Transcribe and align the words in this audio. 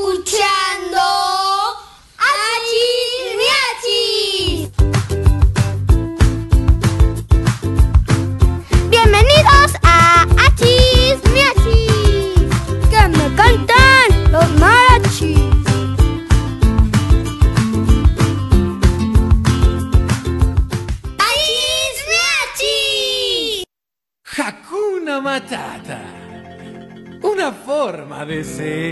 escuchando 0.00 0.98
Achis 2.32 3.36
Miachis. 3.40 4.70
Bienvenidos 8.88 9.72
a 9.82 10.26
Achis 10.46 11.20
Miachis. 11.34 12.48
Que 12.90 13.02
me 13.08 13.26
cantan 13.36 14.08
los 14.32 14.48
mariachis. 14.58 15.38
Achis 21.28 21.96
Miachis. 22.10 23.64
Hakuna 24.24 25.20
Matata. 25.20 26.00
Una 27.22 27.52
forma 27.52 28.24
de 28.24 28.44
ser. 28.44 28.89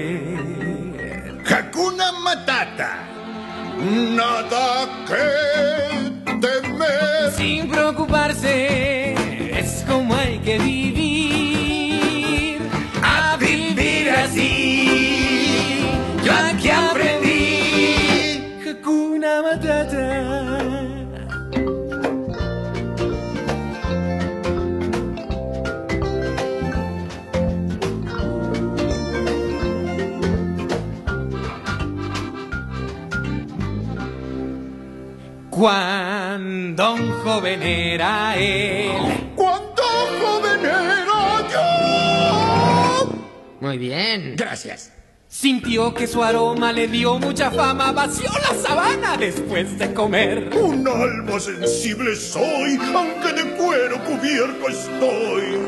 Un 37.48 37.54
joven 37.54 37.62
era 37.62 38.36
él. 38.36 39.32
Cuando 39.34 39.82
joven 40.20 40.60
era 40.60 41.48
yo. 41.50 43.14
Muy 43.60 43.78
bien. 43.78 44.34
Gracias. 44.36 44.92
Sintió 45.28 45.92
que 45.92 46.06
su 46.06 46.22
aroma 46.22 46.72
le 46.72 46.88
dio 46.88 47.18
mucha 47.18 47.50
fama, 47.50 47.92
vació 47.92 48.30
la 48.32 48.54
sabana 48.54 49.16
después 49.18 49.78
de 49.78 49.92
comer. 49.92 50.50
Un 50.56 50.88
alma 50.88 51.38
sensible 51.38 52.16
soy, 52.16 52.78
aunque 52.94 53.34
de 53.34 53.44
cuero 53.56 54.02
cubierto 54.04 54.68
estoy. 54.68 55.58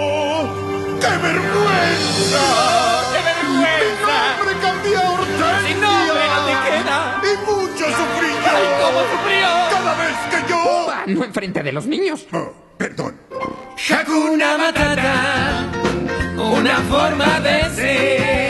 ¡Qué 1.01 1.17
vergüenza! 1.17 2.45
¡Qué 3.13 3.21
vergüenza! 3.25 4.17
Mi 4.21 4.37
nombre 4.37 4.55
cambió 4.61 4.99
a 5.01 5.03
Hortensia. 5.13 5.67
Sin 5.67 5.81
nombre. 5.81 6.26
Y 7.37 7.47
mucho 7.51 7.85
sufrí 7.85 8.29
yo. 8.29 8.51
¡Ay, 8.51 8.67
cómo 8.81 9.01
sufrió! 9.01 9.49
Cada 9.71 9.95
vez 9.97 10.17
que 10.31 10.51
yo... 10.51 10.87
No 11.07 11.25
enfrente 11.25 11.63
de 11.63 11.73
los 11.73 11.87
niños. 11.87 12.27
Oh, 12.33 12.53
perdón. 12.77 13.17
Hakuna 13.91 14.57
Matata, 14.59 15.67
una 16.37 16.77
forma 16.81 17.41
de 17.41 17.75
ser. 17.75 18.46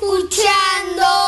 Escuchando 0.00 1.27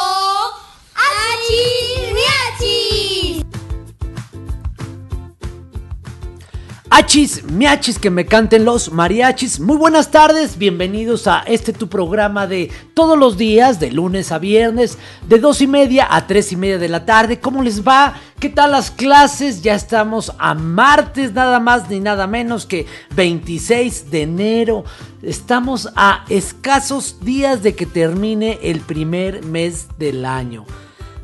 Achis, 6.93 7.45
miachis, 7.45 8.01
que 8.01 8.11
me 8.11 8.27
canten 8.27 8.65
los 8.65 8.91
mariachis. 8.91 9.61
Muy 9.61 9.77
buenas 9.77 10.11
tardes, 10.11 10.59
bienvenidos 10.59 11.29
a 11.29 11.39
este 11.47 11.73
tu 11.73 11.89
programa 11.89 12.49
de 12.49 12.69
todos 12.95 13.17
los 13.17 13.39
días, 13.39 13.79
de 13.79 13.93
lunes 13.93 14.33
a 14.33 14.41
viernes, 14.41 14.99
de 15.29 15.39
dos 15.39 15.61
y 15.61 15.69
media 15.69 16.09
a 16.11 16.27
tres 16.27 16.51
y 16.51 16.57
media 16.57 16.79
de 16.79 16.89
la 16.89 17.05
tarde. 17.05 17.39
¿Cómo 17.39 17.63
les 17.63 17.87
va? 17.87 18.15
¿Qué 18.41 18.49
tal 18.49 18.73
las 18.73 18.91
clases? 18.91 19.63
Ya 19.63 19.77
estamos 19.77 20.33
a 20.37 20.55
martes, 20.55 21.33
nada 21.33 21.61
más 21.61 21.89
ni 21.89 22.01
nada 22.01 22.27
menos 22.27 22.67
que 22.67 22.87
26 23.15 24.11
de 24.11 24.23
enero. 24.23 24.85
Estamos 25.23 25.89
a 25.95 26.25
escasos 26.29 27.21
días 27.21 27.63
de 27.63 27.77
que 27.77 27.87
termine 27.87 28.59
el 28.65 28.81
primer 28.81 29.45
mes 29.45 29.87
del 29.97 30.25
año. 30.25 30.67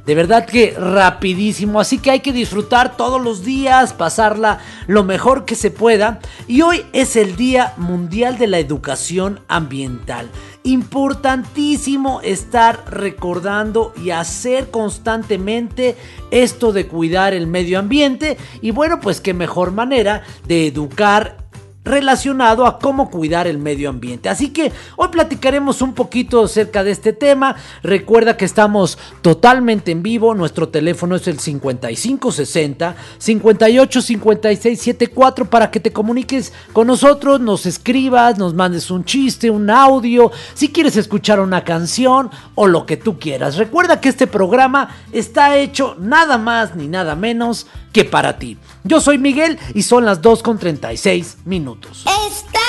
De 0.06 0.14
verdad 0.14 0.47
que 0.47 0.73
rapidísimo, 0.79 1.81
así 1.81 1.99
que 1.99 2.12
hay 2.12 2.20
que 2.20 2.32
disfrutar 2.32 2.97
todos 2.97 3.20
los 3.20 3.44
días, 3.44 3.93
pasarla 3.93 4.61
lo 4.87 5.03
mejor 5.03 5.44
que 5.44 5.56
se 5.56 5.73
pueda. 5.73 6.20
Y 6.47 6.62
hoy 6.62 6.85
es 6.93 7.17
el 7.17 7.35
Día 7.35 7.75
Mundial 7.76 8.38
de 8.38 8.47
la 8.47 8.61
Educación 8.61 9.41
Ambiental. 9.49 10.31
Importantísimo 10.62 12.20
estar 12.23 12.85
recordando 12.88 13.93
y 14.00 14.11
hacer 14.11 14.70
constantemente 14.70 15.97
esto 16.31 16.73
de 16.73 16.87
cuidar 16.87 17.35
el 17.35 17.49
medio 17.49 17.81
ambiente. 17.81 18.37
Y 18.62 18.70
bueno, 18.70 19.00
pues 19.00 19.20
qué 19.20 19.35
mejor 19.35 19.73
manera 19.73 20.23
de 20.47 20.69
educar 20.69 21.45
relacionado 21.86 22.66
a 22.66 22.78
cómo 22.78 23.10
cuidar 23.10 23.46
el 23.46 23.56
medio 23.58 23.88
ambiente. 23.88 24.28
Así 24.28 24.48
que 24.48 24.70
hoy 24.96 25.08
platicaremos 25.08 25.80
un 25.80 25.94
poquito 25.94 26.44
acerca 26.44 26.84
de 26.84 26.90
este 26.90 27.14
tema. 27.14 27.56
Recuerda 27.82 28.36
que 28.36 28.44
estamos 28.44 28.98
totalmente 29.22 29.92
en 29.92 30.02
vivo. 30.02 30.34
Nuestro 30.34 30.68
teléfono 30.68 31.16
es 31.16 31.26
el 31.28 31.38
5560 31.38 32.96
585674 33.18 35.48
para 35.48 35.70
que 35.70 35.80
te 35.80 35.92
comuniques 35.92 36.52
con 36.72 36.88
nosotros, 36.88 37.40
nos 37.40 37.66
escribas, 37.66 38.36
nos 38.36 38.52
mandes 38.52 38.90
un 38.90 39.04
chiste, 39.04 39.48
un 39.50 39.70
audio, 39.70 40.32
si 40.54 40.68
quieres 40.68 40.96
escuchar 40.96 41.38
una 41.40 41.64
canción 41.64 42.30
o 42.56 42.66
lo 42.66 42.84
que 42.84 42.96
tú 42.96 43.16
quieras. 43.18 43.56
Recuerda 43.56 44.00
que 44.00 44.08
este 44.08 44.26
programa 44.26 44.88
está 45.12 45.56
hecho 45.56 45.94
nada 46.00 46.36
más 46.36 46.74
ni 46.74 46.88
nada 46.88 47.14
menos 47.14 47.68
que 47.96 48.04
para 48.04 48.37
ti. 48.38 48.58
Yo 48.84 49.00
soy 49.00 49.16
Miguel 49.16 49.58
y 49.72 49.81
son 49.81 50.04
las 50.04 50.20
2 50.20 50.43
con 50.43 50.58
36 50.58 51.38
minutos. 51.46 52.04
Estás 52.31 52.62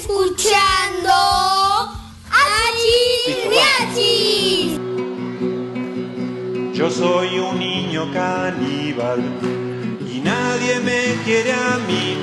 escuchando 0.00 1.12
Achis 2.28 3.36
Yo 6.74 6.90
soy 6.90 7.38
un 7.38 7.60
niño 7.60 8.12
caníbal 8.12 9.22
y 10.12 10.18
nadie 10.22 10.80
me 10.80 11.14
quiere 11.24 11.52
a 11.52 11.78
mí. 11.86 12.16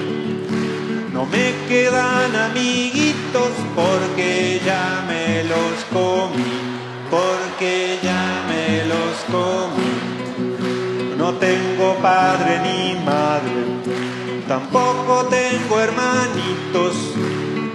No 1.14 1.26
me 1.26 1.54
quedan 1.70 2.36
amiguitos 2.36 3.52
porque 3.74 4.60
ya 4.66 5.06
me 5.08 5.46
los 5.46 5.86
comí, 5.90 6.44
porque 7.10 7.98
ya 8.04 8.44
me 8.50 8.84
los 8.88 9.16
comí. 9.32 10.05
No 11.26 11.34
tengo 11.34 11.96
padre 12.04 12.60
ni 12.62 12.94
madre, 13.04 13.52
tampoco 14.48 15.26
tengo 15.26 15.80
hermanitos, 15.80 16.94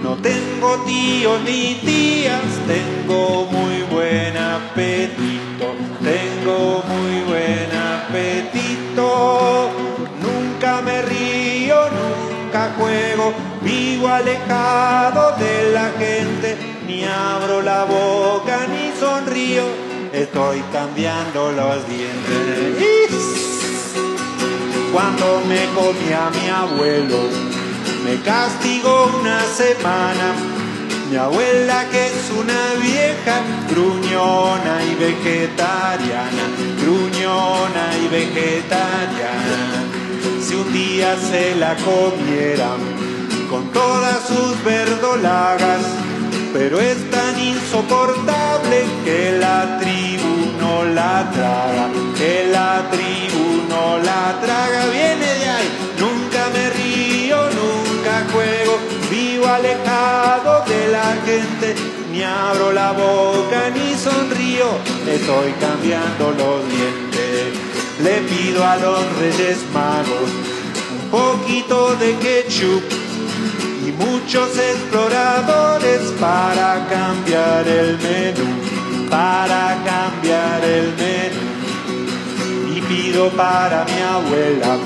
no 0.01 0.15
tengo 0.15 0.77
tíos 0.85 1.41
ni 1.41 1.75
tías, 1.83 2.39
tengo 2.65 3.45
muy 3.51 3.81
buen 3.91 4.37
apetito, 4.37 5.65
tengo 6.01 6.81
muy 6.87 7.23
buen 7.27 7.69
apetito. 7.75 9.69
Nunca 10.23 10.81
me 10.81 11.01
río, 11.01 11.75
nunca 11.99 12.71
juego, 12.77 13.33
vivo 13.61 14.07
alejado 14.07 15.35
de 15.37 15.73
la 15.73 15.91
gente, 15.99 16.57
ni 16.87 17.03
abro 17.03 17.61
la 17.61 17.83
boca 17.83 18.65
ni 18.67 18.97
sonrío, 18.97 19.65
estoy 20.13 20.61
cambiando 20.73 21.51
los 21.51 21.87
dientes. 21.87 23.11
Cuando 24.91 25.41
me 25.47 25.65
comía 25.73 26.29
mi 26.31 26.49
abuelo, 26.49 27.17
me 28.03 28.21
castigó 28.21 29.11
una 29.19 29.41
semana. 29.45 30.35
Mi 31.09 31.17
abuela 31.17 31.85
que 31.91 32.07
es 32.07 32.31
una 32.31 32.73
vieja 32.81 33.41
gruñona 33.69 34.81
y 34.83 34.95
vegetariana, 34.95 36.43
gruñona 36.81 37.97
y 38.01 38.07
vegetariana. 38.07 39.83
Si 40.41 40.55
un 40.55 40.71
día 40.71 41.17
se 41.17 41.55
la 41.55 41.75
comieran 41.75 42.79
con 43.49 43.69
todas 43.73 44.25
sus 44.25 44.63
verdolagas, 44.63 45.81
pero 46.53 46.79
es 46.79 46.97
tan 47.09 47.39
insoportable 47.39 48.83
que 49.05 49.37
la 49.39 49.79
tribu 49.79 50.51
no 50.59 50.83
la 50.83 51.29
traga, 51.31 51.89
que 52.17 52.47
la 52.51 52.89
tribu 52.91 53.63
no 53.69 53.97
la 53.99 54.39
traga, 54.41 54.85
viene 54.87 55.25
de 55.25 55.49
ahí, 55.49 55.69
nunca 55.99 56.49
me 56.53 56.69
río, 56.71 57.37
nunca 57.61 58.25
juego, 58.33 58.77
vivo 59.09 59.47
alejado 59.47 60.65
de 60.65 60.87
la 60.89 61.15
gente, 61.25 61.75
ni 62.11 62.21
abro 62.23 62.73
la 62.73 62.91
boca 62.91 63.69
ni 63.73 63.95
sonrío, 63.95 64.69
estoy 65.07 65.51
cambiando 65.59 66.31
los 66.31 66.67
dientes, 66.69 67.53
le 68.03 68.17
pido 68.29 68.65
a 68.65 68.75
los 68.75 69.17
reyes 69.19 69.57
magos 69.73 70.29
un 70.91 71.09
poquito 71.09 71.95
de 71.95 72.15
ketchup 72.17 73.00
y 73.85 73.91
muchos 73.91 74.57
exploradores 74.57 76.01
para 76.19 76.87
cambiar 76.89 77.67
el 77.67 77.97
menú, 77.97 79.09
para 79.09 79.77
cambiar 79.83 80.63
el 80.63 80.93
menú. 80.93 82.75
Y 82.75 82.81
pido 82.81 83.29
para 83.31 83.85
mi 83.85 84.01
abuela 84.01 84.77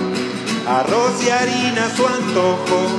arroz 0.67 1.23
y 1.23 1.29
harina 1.29 1.85
a 1.85 1.95
su 1.95 2.07
antojo, 2.07 2.89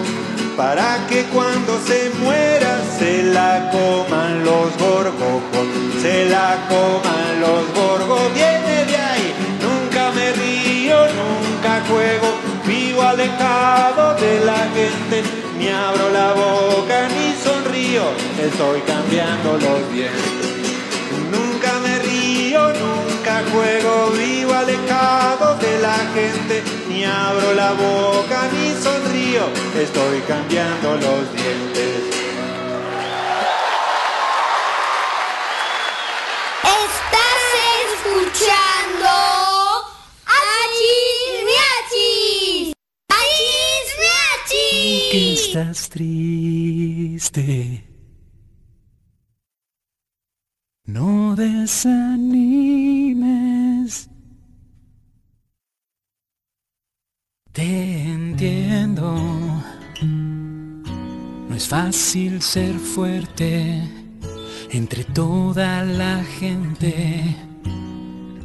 para 0.57 1.07
que 1.09 1.25
cuando 1.25 1.79
se 1.85 2.11
muera 2.23 2.81
se 2.99 3.25
la 3.25 3.71
coman 3.71 4.45
los 4.45 4.77
gorgojos, 4.79 5.67
se 6.01 6.27
la 6.27 6.59
coman 6.69 7.41
los 7.41 7.75
gorgos. 7.75 8.35
Viene 8.35 8.85
de 8.85 8.97
ahí, 8.97 9.35
nunca 9.61 10.13
me 10.13 10.33
río, 10.33 10.97
nunca 11.07 11.83
juego, 11.89 12.29
vivo 12.97 13.09
alejado 13.09 14.15
de 14.15 14.45
la 14.47 14.57
gente 14.75 15.23
ni 15.59 15.69
abro 15.69 16.11
la 16.11 16.33
boca 16.33 17.09
ni 17.09 17.35
sonrío, 17.43 18.05
estoy 18.43 18.81
cambiando 18.81 19.53
los 19.53 19.93
dientes. 19.93 20.73
Nunca 21.31 21.79
me 21.81 21.99
río, 21.99 22.73
nunca 22.73 23.43
juego, 23.53 24.11
vivo 24.13 24.55
alejado 24.55 25.57
de 25.57 25.79
la 25.81 25.99
gente, 26.15 26.63
ni 26.89 27.05
abro 27.05 27.53
la 27.55 27.73
boca 27.73 28.49
ni 28.53 28.71
sonrío, 28.83 29.45
estoy 29.79 30.21
cambiando 30.27 30.95
los 30.95 31.33
dientes. 31.35 32.26
Estás 45.57 45.89
triste. 45.89 47.55
No 50.85 51.35
desanimes. 51.35 51.71
Te 57.53 58.03
entiendo. 58.03 59.17
No 61.49 61.55
es 61.55 61.67
fácil 61.69 62.43
ser 62.43 62.75
fuerte 62.75 63.83
entre 64.73 65.05
toda 65.05 65.83
la 65.85 66.23
gente. 66.39 67.35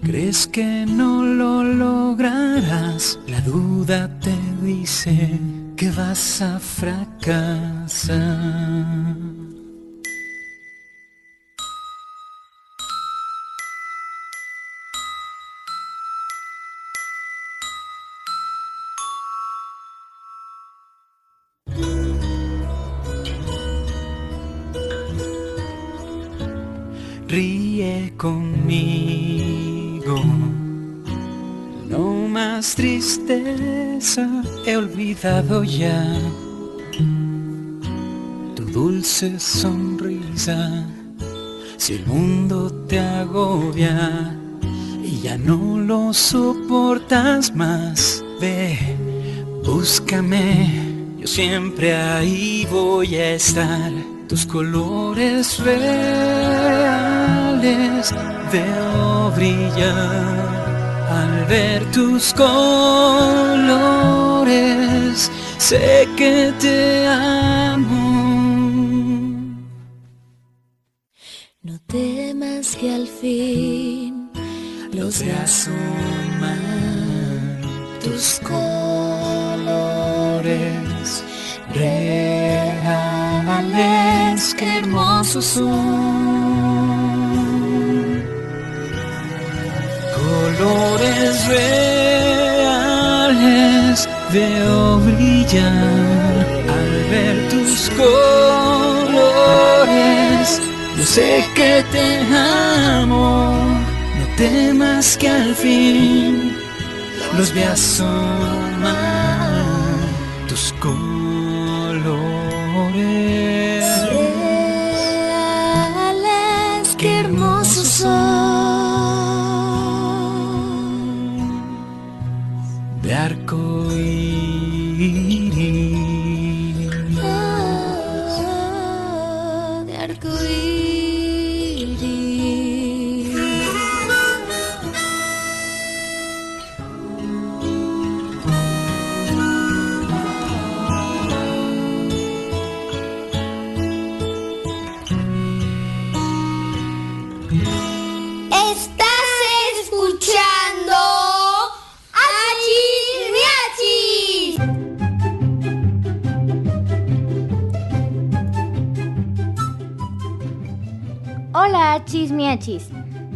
¿Crees 0.02 0.48
que 0.48 0.86
no 0.88 1.26
lo 1.26 1.62
lograrás? 1.62 3.20
La 3.28 3.42
duda 3.42 4.18
te 4.22 4.34
dice 4.62 5.61
que 5.82 5.90
vas 5.90 6.40
a 6.44 6.60
fracasar. 6.60 8.20
Ríe 27.28 28.14
conmigo. 28.18 29.02
No 31.92 32.28
más 32.30 32.74
tristeza, 32.76 34.26
he 34.66 34.78
olvidado 34.78 35.66
ya 35.66 36.08
tu 38.56 38.64
dulce 38.64 39.38
sonrisa. 39.38 40.86
Si 41.76 41.96
el 41.96 42.06
mundo 42.06 42.72
te 42.88 42.98
agobia 42.98 44.34
y 45.04 45.20
ya 45.20 45.38
no 45.38 45.80
lo 45.80 46.14
soportas 46.14 47.54
más, 47.54 48.24
ve, 48.40 48.80
búscame. 49.66 50.70
Yo 51.20 51.28
siempre 51.28 51.94
ahí 51.94 52.66
voy 52.72 53.16
a 53.16 53.34
estar. 53.34 53.92
Tus 54.30 54.46
colores 54.46 55.60
reales 55.60 56.56
veo 58.50 59.32
brillar 59.36 60.41
al 61.20 61.46
ver 61.46 61.82
tus 61.92 62.34
colores. 62.34 62.52
Sé 65.58 66.08
que 66.18 66.54
te 66.60 67.08
amo. 67.08 68.12
No 71.64 71.80
temas 71.88 72.76
que 72.76 72.96
al 72.96 73.08
fin 73.08 74.32
los 74.94 75.20
Te 75.20 75.32
asoman 75.32 76.60
tus 78.04 78.40
colores. 78.40 79.32
reales, 82.82 84.56
qué 84.56 84.80
hermosos 84.80 85.46
son. 85.46 86.81
Colores 90.62 91.48
reales 91.48 92.78
veo 94.32 95.00
brillar 95.00 96.46
al 96.70 96.92
ver 97.10 97.50
tus 97.50 97.90
colores. 97.98 99.42
Yo 100.98 101.04
sé 101.04 101.44
que 101.56 101.84
te 101.92 102.20
amo, 102.36 103.56
no 104.20 104.26
temas 104.38 105.18
que 105.18 105.30
al 105.30 105.56
fin 105.56 106.56
los 107.36 107.52
vi 107.56 107.64
asomar 107.64 108.86
tus 110.48 110.72
colores. 110.80 111.02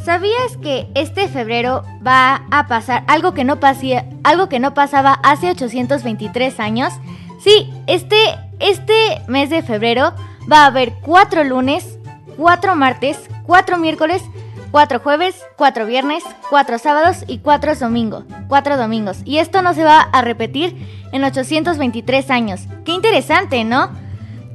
¿Sabías 0.03 0.57
que 0.61 0.87
este 0.93 1.27
febrero 1.27 1.83
va 2.05 2.43
a 2.51 2.67
pasar 2.67 3.03
algo 3.07 3.33
que 3.33 3.43
no 3.43 3.59
pasía, 3.59 4.05
algo 4.23 4.49
que 4.49 4.59
no 4.59 4.73
pasaba 4.73 5.19
hace 5.23 5.49
823 5.49 6.59
años? 6.59 6.93
Sí, 7.39 7.71
este 7.87 8.17
este 8.59 9.21
mes 9.27 9.49
de 9.49 9.61
febrero 9.63 10.13
va 10.51 10.63
a 10.63 10.65
haber 10.67 10.93
cuatro 11.01 11.43
lunes, 11.43 11.97
cuatro 12.37 12.75
martes, 12.75 13.17
cuatro 13.43 13.77
miércoles, 13.77 14.23
cuatro 14.71 14.99
jueves, 14.99 15.35
cuatro 15.57 15.85
viernes, 15.85 16.23
cuatro 16.49 16.79
sábados 16.79 17.23
y 17.27 17.39
cuatro 17.39 17.75
domingos. 17.75 18.23
Cuatro 18.47 18.77
domingos. 18.77 19.17
Y 19.25 19.39
esto 19.39 19.61
no 19.61 19.73
se 19.73 19.83
va 19.83 19.99
a 20.01 20.21
repetir 20.21 20.75
en 21.11 21.23
823 21.23 22.29
años. 22.29 22.61
Qué 22.85 22.91
interesante, 22.91 23.63
¿no? 23.63 23.89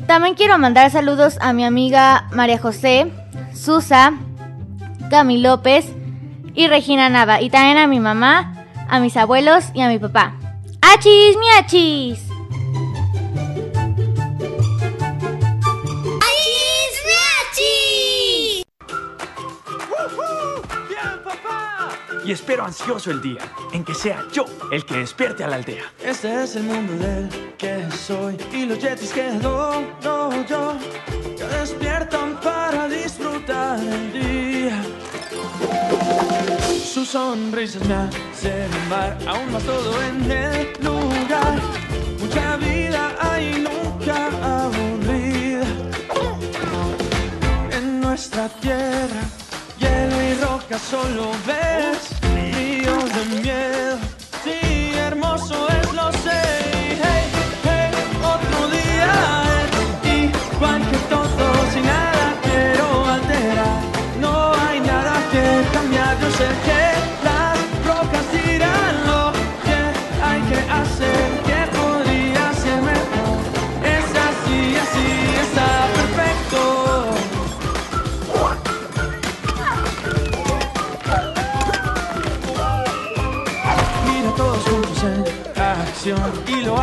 También 0.07 0.35
quiero 0.35 0.59
mandar 0.59 0.91
saludos 0.91 1.39
a 1.41 1.53
mi 1.53 1.65
amiga 1.65 2.29
María 2.33 2.59
José, 2.59 3.13
Susa, 3.55 4.15
Cami 5.11 5.39
López 5.39 5.93
y 6.55 6.69
Regina 6.69 7.11
Nava. 7.11 7.43
Y 7.43 7.51
también 7.51 7.77
a 7.77 7.87
mi 7.87 8.01
mamá, 8.01 8.67
a 8.89 9.01
mis 9.01 9.17
abuelos 9.17 9.65
y 9.75 9.83
a 9.83 9.89
mi 9.89 9.99
papá. 9.99 10.35
¡Achis, 10.81 11.37
miachis! 11.37 12.21
Achis 16.27 16.95
Miachis. 17.11 18.65
¡Bien, 20.89 21.23
papá! 21.25 21.91
Y 22.25 22.33
espero 22.33 22.65
ansioso 22.65 23.11
el 23.11 23.21
día 23.21 23.43
en 23.73 23.85
que 23.85 23.95
sea 23.95 24.25
yo 24.33 24.45
el 24.73 24.85
que 24.85 24.97
despierte 24.97 25.45
a 25.45 25.49
la 25.49 25.57
aldea. 25.57 25.85
Este 26.05 26.43
es 26.43 26.57
el 26.57 26.65
mundo 26.65 26.93
del 26.95 27.29
que 27.57 27.91
soy 27.91 28.37
y 28.53 28.67
los 28.67 28.79
yetis 28.79 29.13
que 29.13 29.23
adoro 29.23 30.31
yo 30.49 30.75
que 31.37 31.45
despiertan 31.45 32.41
para 32.41 32.89
disfrutar 32.89 33.79
el 33.79 34.13
día. 34.13 34.83
Sus 36.85 37.09
sonrisas 37.09 37.85
me 37.87 37.95
hacen 37.95 38.73
amar 38.87 39.19
aún 39.27 39.53
más 39.53 39.63
todo 39.63 40.03
en 40.03 40.31
el 40.31 40.73
lugar. 40.83 41.61
Mucha 42.19 42.57
vida 42.57 43.17
hay, 43.21 43.67
nunca 43.69 44.65
aburrida. 44.65 45.67
En 47.73 48.01
nuestra 48.01 48.49
tierra, 48.49 49.23
hielo 49.79 50.23
y 50.23 50.35
roca 50.35 50.79
solo 50.79 51.31
ves 51.47 52.20
ríos 52.61 53.05
de 53.15 53.41
miedo. 53.41 53.99
Sí, 54.45 54.93
hermoso 54.97 55.69
es, 55.69 55.93
lo 55.93 56.13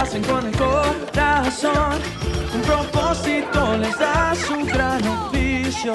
hacen 0.08 0.24
con 0.24 0.46
el 0.46 0.56
corazón. 0.56 2.00
Un 2.56 2.62
propósito 2.62 3.78
les 3.78 3.98
da 4.00 4.34
su 4.36 4.66
gran 4.66 5.06
oficio. 5.06 5.94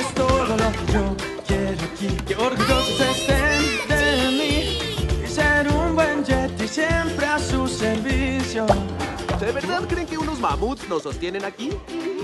Es 0.00 0.14
todo 0.14 0.56
lo 0.56 0.72
que 0.72 0.92
yo 0.92 1.16
quiero 1.46 1.82
aquí. 1.92 2.08
Que 2.26 2.34
orgullosos 2.34 3.00
estén 3.00 3.88
de 3.88 4.30
mí 4.38 4.78
y 5.24 5.26
ser 5.28 5.68
un 5.68 5.94
buen 5.94 6.24
Yeti 6.24 6.66
siempre 6.66 7.26
a 7.26 7.38
su 7.38 7.68
servicio. 7.68 8.66
¿De 9.38 9.52
verdad 9.52 9.82
creen 9.88 10.06
que 10.06 10.18
unos 10.18 10.40
mamuts 10.40 10.88
nos 10.88 11.04
sostienen 11.04 11.44
aquí? 11.44 11.70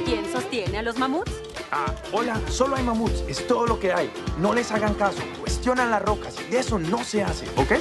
¿Quién 0.05 0.31
sostiene 0.33 0.78
a 0.78 0.83
los 0.83 0.99
mamuts? 0.99 1.33
Ah, 1.71 1.95
hola, 2.12 2.40
solo 2.49 2.76
hay 2.76 2.83
mamuts, 2.83 3.23
es 3.28 3.47
todo 3.47 3.67
lo 3.67 3.78
que 3.78 3.93
hay. 3.93 4.11
No 4.40 4.55
les 4.55 4.71
hagan 4.73 4.95
caso, 4.95 5.19
cuestionan 5.40 5.90
las 5.90 6.02
rocas 6.02 6.35
y 6.50 6.57
eso 6.57 6.78
no 6.78 7.05
se 7.05 7.23
hace, 7.23 7.47
¿ok? 7.57 7.75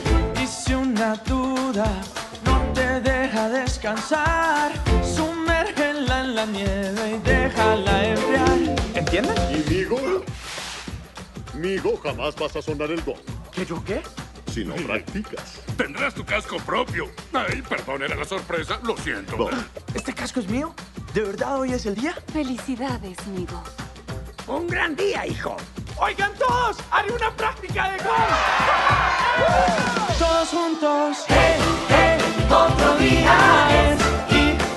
Si 0.45 0.73
una 0.73 1.15
duda 1.15 1.85
deja 3.01 3.49
descansar, 3.49 4.71
sumérgela 5.03 6.21
en 6.21 6.35
la 6.35 6.45
nieve 6.45 7.15
y 7.15 7.19
déjala 7.27 8.05
enfriar. 8.05 8.75
¿Entienden? 8.95 9.35
¿Y 9.51 9.69
Migo? 9.69 10.23
Migo, 11.53 11.97
jamás 11.97 12.35
vas 12.35 12.55
a 12.55 12.61
sonar 12.61 12.91
el 12.91 13.01
gong. 13.01 13.17
¿Qué 13.51 13.65
yo 13.65 13.83
qué? 13.83 14.01
Si 14.51 14.63
no 14.63 14.75
practicas. 14.75 15.61
Tendrás 15.75 16.13
tu 16.13 16.25
casco 16.25 16.57
propio. 16.57 17.09
Ay, 17.33 17.61
perdón, 17.61 18.03
era 18.03 18.15
la 18.15 18.25
sorpresa. 18.25 18.79
Lo 18.83 18.97
siento. 18.97 19.49
¿Este 19.93 20.13
casco 20.13 20.39
es 20.39 20.47
mío? 20.47 20.73
¿De 21.13 21.21
verdad 21.21 21.59
hoy 21.59 21.73
es 21.73 21.85
el 21.85 21.95
día? 21.95 22.13
Felicidades, 22.33 23.17
amigo. 23.27 23.63
Un 24.47 24.67
gran 24.67 24.95
día, 24.95 25.25
hijo. 25.27 25.57
Oigan 25.99 26.31
todos, 26.35 26.77
haré 26.91 27.11
una 27.11 27.31
práctica 27.35 27.91
de 27.91 27.97
gong. 27.97 28.15
Todos 30.19 30.49
juntos, 30.49 31.25
hey, 31.27 31.59
otro 32.51 32.97
día 32.97 33.35
es 33.83 33.99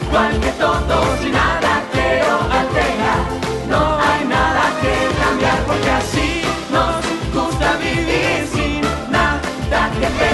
igual 0.06 0.40
que 0.40 0.50
todos 0.52 1.26
y 1.26 1.30
nada 1.30 1.82
quiero 1.92 2.38
alterar. 2.50 3.22
No 3.68 3.98
hay 3.98 4.24
nada 4.26 4.62
que 4.80 4.94
cambiar 5.22 5.58
porque 5.66 5.90
así 5.90 6.42
nos 6.70 7.02
gusta 7.34 7.76
vivir. 7.76 8.48
Sin 8.52 8.80
nada 9.10 9.90
que 9.98 10.29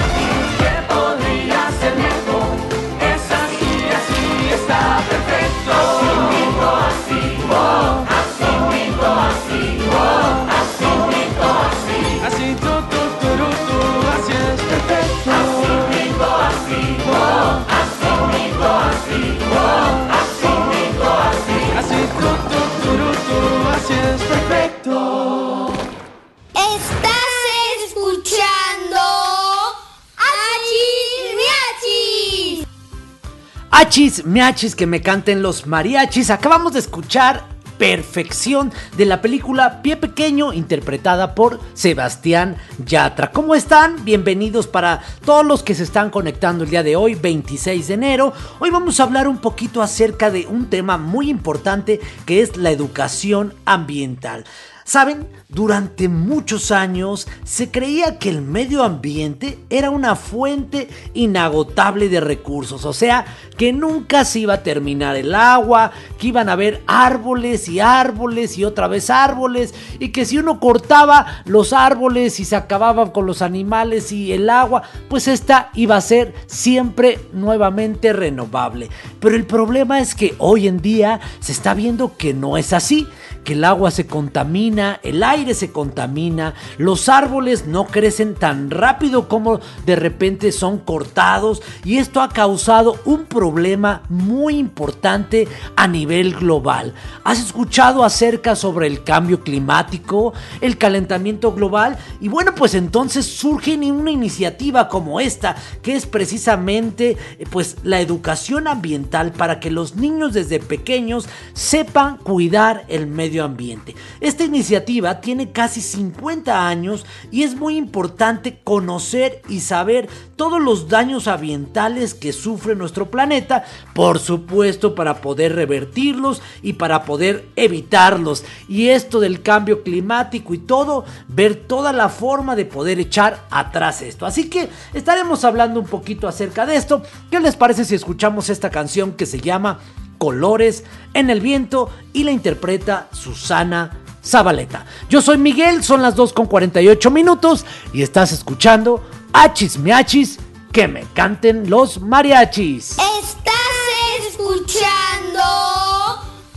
Achis, 33.79 34.25
miachis, 34.25 34.75
que 34.75 34.87
me 34.87 35.03
canten 35.03 35.43
los 35.43 35.67
mariachis. 35.67 36.31
Acabamos 36.31 36.73
de 36.73 36.79
escuchar 36.79 37.45
perfección 37.77 38.73
de 38.97 39.05
la 39.05 39.21
película 39.21 39.83
Pie 39.83 39.97
Pequeño, 39.97 40.51
interpretada 40.51 41.35
por 41.35 41.59
Sebastián 41.75 42.57
Yatra. 42.83 43.31
¿Cómo 43.31 43.53
están? 43.53 44.03
Bienvenidos 44.03 44.65
para 44.65 45.03
todos 45.23 45.45
los 45.45 45.61
que 45.61 45.75
se 45.75 45.83
están 45.83 46.09
conectando 46.09 46.63
el 46.63 46.71
día 46.71 46.81
de 46.81 46.95
hoy, 46.95 47.13
26 47.13 47.87
de 47.87 47.93
enero. 47.93 48.33
Hoy 48.57 48.71
vamos 48.71 48.99
a 48.99 49.03
hablar 49.03 49.27
un 49.27 49.37
poquito 49.37 49.83
acerca 49.83 50.31
de 50.31 50.47
un 50.47 50.71
tema 50.71 50.97
muy 50.97 51.29
importante 51.29 52.01
que 52.25 52.41
es 52.41 52.57
la 52.57 52.71
educación 52.71 53.53
ambiental. 53.65 54.45
Saben, 54.87 55.27
durante 55.49 56.07
muchos 56.07 56.71
años 56.71 57.27
se 57.43 57.69
creía 57.71 58.19
que 58.19 58.29
el 58.29 58.41
medio 58.41 58.83
ambiente 58.83 59.59
era 59.69 59.89
una 59.89 60.15
fuente 60.15 60.87
inagotable 61.13 62.07
de 62.07 62.21
recursos, 62.21 62.85
o 62.85 62.93
sea, 62.93 63.25
que 63.57 63.73
nunca 63.73 64.23
se 64.23 64.39
iba 64.39 64.53
a 64.53 64.63
terminar 64.63 65.17
el 65.17 65.35
agua, 65.35 65.91
que 66.17 66.27
iban 66.27 66.47
a 66.47 66.53
haber 66.53 66.83
árboles 66.87 67.67
y 67.67 67.81
árboles 67.81 68.57
y 68.57 68.63
otra 68.63 68.87
vez 68.87 69.09
árboles, 69.09 69.73
y 69.99 70.13
que 70.13 70.23
si 70.23 70.37
uno 70.37 70.61
cortaba 70.61 71.43
los 71.43 71.73
árboles 71.73 72.39
y 72.39 72.45
se 72.45 72.55
acababan 72.55 73.11
con 73.11 73.25
los 73.25 73.41
animales 73.41 74.13
y 74.13 74.31
el 74.31 74.49
agua, 74.49 74.83
pues 75.09 75.27
esta 75.27 75.69
iba 75.73 75.97
a 75.97 76.01
ser 76.01 76.33
siempre 76.45 77.19
nuevamente 77.33 78.13
renovable. 78.13 78.87
Pero 79.19 79.35
el 79.35 79.45
problema 79.45 79.99
es 79.99 80.15
que 80.15 80.35
hoy 80.37 80.65
en 80.65 80.81
día 80.81 81.19
se 81.41 81.51
está 81.51 81.73
viendo 81.73 82.15
que 82.15 82.33
no 82.33 82.55
es 82.55 82.71
así 82.71 83.05
que 83.47 83.53
el 83.53 83.63
agua 83.63 83.91
se 83.91 84.07
contamina, 84.07 84.99
el 85.03 85.23
aire 85.23 85.53
se 85.53 85.71
contamina, 85.71 86.53
los 86.77 87.07
árboles 87.07 87.65
no 87.65 87.85
crecen 87.87 88.35
tan 88.35 88.69
rápido 88.69 89.29
como 89.29 89.61
de 89.85 89.95
repente 89.95 90.51
son 90.51 90.79
cortados 90.79 91.61
y 91.85 91.97
esto 91.97 92.19
ha 92.19 92.27
causado 92.27 92.99
un 93.05 93.23
problema 93.23 94.01
muy 94.09 94.57
importante 94.57 95.47
a 95.77 95.87
nivel 95.87 96.35
global. 96.35 96.93
¿Has 97.23 97.39
escuchado 97.39 98.03
acerca 98.03 98.53
sobre 98.57 98.85
el 98.85 99.05
cambio 99.05 99.41
climático, 99.41 100.33
el 100.59 100.77
calentamiento 100.77 101.53
global? 101.53 101.97
Y 102.19 102.27
bueno, 102.27 102.53
pues 102.53 102.73
entonces 102.73 103.25
surge 103.25 103.77
una 103.77 104.11
iniciativa 104.11 104.89
como 104.89 105.21
esta, 105.21 105.55
que 105.81 105.95
es 105.95 106.05
precisamente 106.05 107.15
pues 107.49 107.77
la 107.83 108.01
educación 108.01 108.67
ambiental 108.67 109.31
para 109.31 109.61
que 109.61 109.71
los 109.71 109.95
niños 109.95 110.33
desde 110.33 110.59
pequeños 110.59 111.29
sepan 111.53 112.17
cuidar 112.17 112.83
el 112.89 113.07
medio 113.07 113.36
ambiente. 113.43 113.95
Esta 114.19 114.43
iniciativa 114.43 115.21
tiene 115.21 115.51
casi 115.51 115.81
50 115.81 116.67
años 116.67 117.05
y 117.31 117.43
es 117.43 117.55
muy 117.55 117.77
importante 117.77 118.59
conocer 118.63 119.41
y 119.49 119.59
saber 119.61 120.07
todos 120.35 120.61
los 120.61 120.87
daños 120.87 121.27
ambientales 121.27 122.13
que 122.13 122.31
sufre 122.33 122.75
nuestro 122.75 123.09
planeta, 123.09 123.65
por 123.93 124.19
supuesto 124.19 124.95
para 124.95 125.21
poder 125.21 125.55
revertirlos 125.55 126.41
y 126.61 126.73
para 126.73 127.03
poder 127.03 127.47
evitarlos. 127.55 128.43
Y 128.67 128.89
esto 128.89 129.19
del 129.19 129.41
cambio 129.41 129.83
climático 129.83 130.53
y 130.53 130.59
todo, 130.59 131.05
ver 131.27 131.55
toda 131.55 131.93
la 131.93 132.09
forma 132.09 132.55
de 132.55 132.65
poder 132.65 132.99
echar 132.99 133.45
atrás 133.49 134.01
esto. 134.01 134.25
Así 134.25 134.49
que 134.49 134.69
estaremos 134.93 135.43
hablando 135.43 135.79
un 135.79 135.87
poquito 135.87 136.27
acerca 136.27 136.65
de 136.65 136.75
esto. 136.75 137.01
¿Qué 137.31 137.39
les 137.39 137.55
parece 137.55 137.85
si 137.85 137.95
escuchamos 137.95 138.49
esta 138.49 138.69
canción 138.69 139.13
que 139.13 139.25
se 139.25 139.39
llama 139.39 139.79
Colores 140.17 140.83
en 141.13 141.29
el 141.29 141.41
viento 141.41 141.89
y 142.13 142.23
la 142.23 142.31
interpreta 142.31 143.07
Susana 143.11 143.99
Zabaleta. 144.27 144.85
Yo 145.09 145.21
soy 145.21 145.37
Miguel, 145.37 145.83
son 145.83 146.01
las 146.01 146.15
2 146.15 146.33
con 146.33 146.47
48 146.47 147.11
minutos 147.11 147.65
y 147.93 148.01
estás 148.01 148.31
escuchando 148.31 149.03
Achis 149.31 149.77
Miachis, 149.77 150.39
que 150.71 150.87
me 150.87 151.03
canten 151.13 151.69
los 151.69 152.01
mariachis. 152.01 152.91
Estás 152.91 154.27
escuchando 154.29 155.39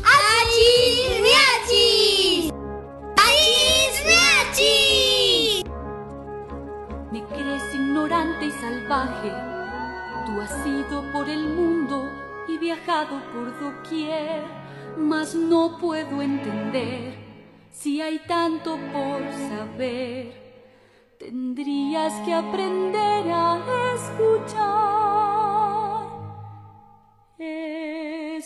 Achis 0.02 1.20
Miachis. 1.22 2.52
Achis 3.16 4.04
Miachis. 4.06 5.64
Me 7.12 7.22
crees 7.24 7.74
ignorante 7.74 8.46
y 8.46 8.52
salvaje, 8.52 9.32
tú 10.26 10.40
has 10.40 10.66
ido 10.66 11.04
por 11.12 11.28
el 11.28 11.46
mundo 11.46 11.69
viajado 12.60 13.20
por 13.32 13.58
doquier, 13.58 14.44
mas 14.96 15.34
no 15.34 15.78
puedo 15.78 16.20
entender 16.20 17.14
si 17.70 18.00
hay 18.02 18.18
tanto 18.20 18.76
por 18.92 19.22
saber. 19.48 20.38
Tendrías 21.18 22.12
que 22.24 22.34
aprender 22.34 23.32
a 23.32 23.58
escuchar. 23.94 24.90
Te 27.36 28.36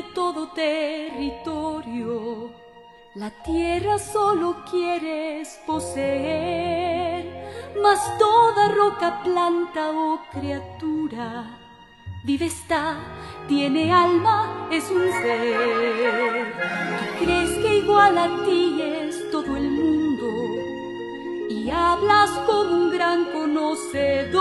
de 0.00 0.06
todo 0.14 0.48
territorio, 0.48 2.50
la 3.14 3.30
tierra 3.42 3.98
solo 3.98 4.64
quieres 4.70 5.60
poseer, 5.66 7.26
mas 7.82 8.00
toda 8.18 8.68
roca, 8.68 9.22
planta 9.22 9.90
o 9.90 10.20
criatura 10.32 11.58
vive 12.24 12.46
está, 12.46 12.96
tiene 13.46 13.92
alma, 13.92 14.68
es 14.70 14.90
un 14.90 15.12
ser. 15.22 16.54
Tú 16.98 17.04
crees 17.24 17.50
que 17.58 17.76
igual 17.78 18.16
a 18.16 18.28
ti 18.44 18.80
es 18.80 19.30
todo 19.30 19.54
el 19.56 19.70
mundo 19.70 20.26
y 21.50 21.68
hablas 21.70 22.30
como 22.46 22.74
un 22.74 22.90
gran 22.90 23.26
conocedor, 23.32 24.40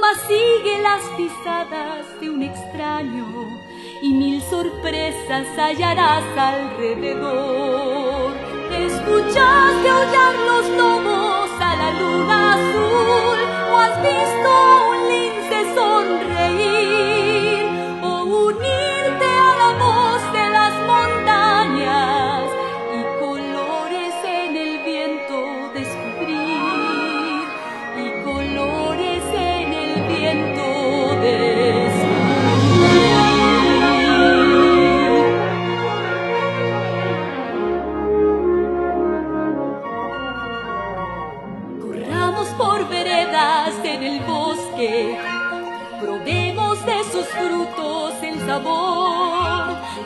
mas 0.00 0.18
sigue 0.26 0.82
las 0.82 1.02
pisadas 1.16 2.20
de 2.20 2.30
un 2.30 2.42
extraño 2.42 3.63
y 4.04 4.12
mil 4.12 4.42
sorpresas 4.42 5.46
hallarás 5.56 6.24
alrededor. 6.36 8.34
¿Escuchaste 8.70 9.88
aullar 9.88 10.34
los 10.50 10.68
lobos 10.76 11.50
a 11.58 11.76
la 11.76 11.90
luna 11.98 12.52
azul 12.52 13.38
has 13.80 13.96
visto 14.02 14.93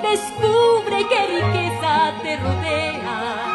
descubre 0.03 1.07
qué 1.09 1.27
riqueza 1.27 2.15
te 2.23 2.37
rodea, 2.37 3.48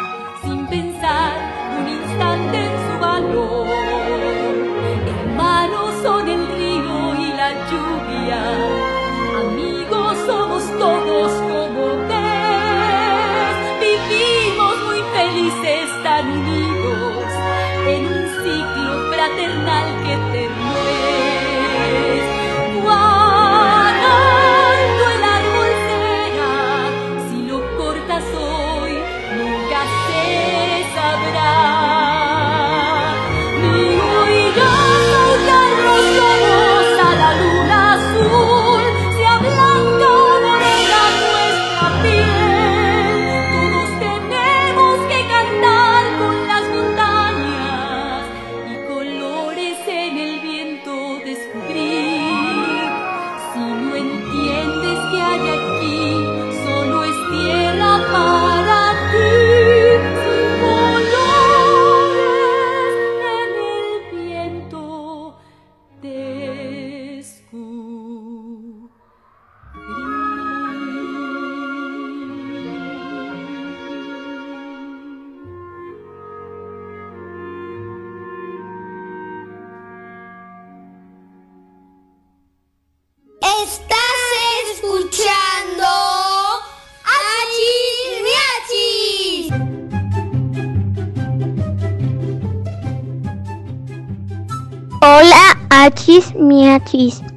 Achis, 96.74 97.20
miachis. 97.20 97.34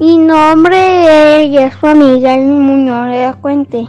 Mi 0.00 0.18
nombre 0.18 1.44
es 1.44 1.50
Jesús 1.50 1.94
Miguel 1.94 2.44
Muñoz 2.44 3.06
de 3.08 3.26
la. 3.26 3.88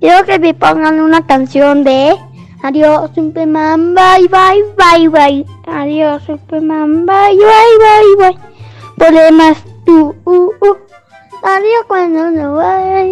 Quiero 0.00 0.24
que 0.24 0.38
me 0.38 0.54
pongan 0.54 0.98
una 0.98 1.26
canción 1.26 1.84
de 1.84 2.16
Adiós 2.62 3.10
Superman, 3.14 3.94
bye 3.94 4.28
bye 4.28 4.64
bye 4.78 5.08
bye. 5.08 5.46
Adiós 5.66 6.22
Superman, 6.22 7.04
bye 7.04 7.36
bye 7.36 7.76
bye 7.84 8.16
bye. 8.18 8.38
Problemas 8.96 9.58
tú, 9.84 10.14
uh, 10.24 10.30
uh. 10.30 10.76
Adiós 11.42 11.84
cuando 11.86 12.30
no 12.30 12.54
vaya. 12.54 13.04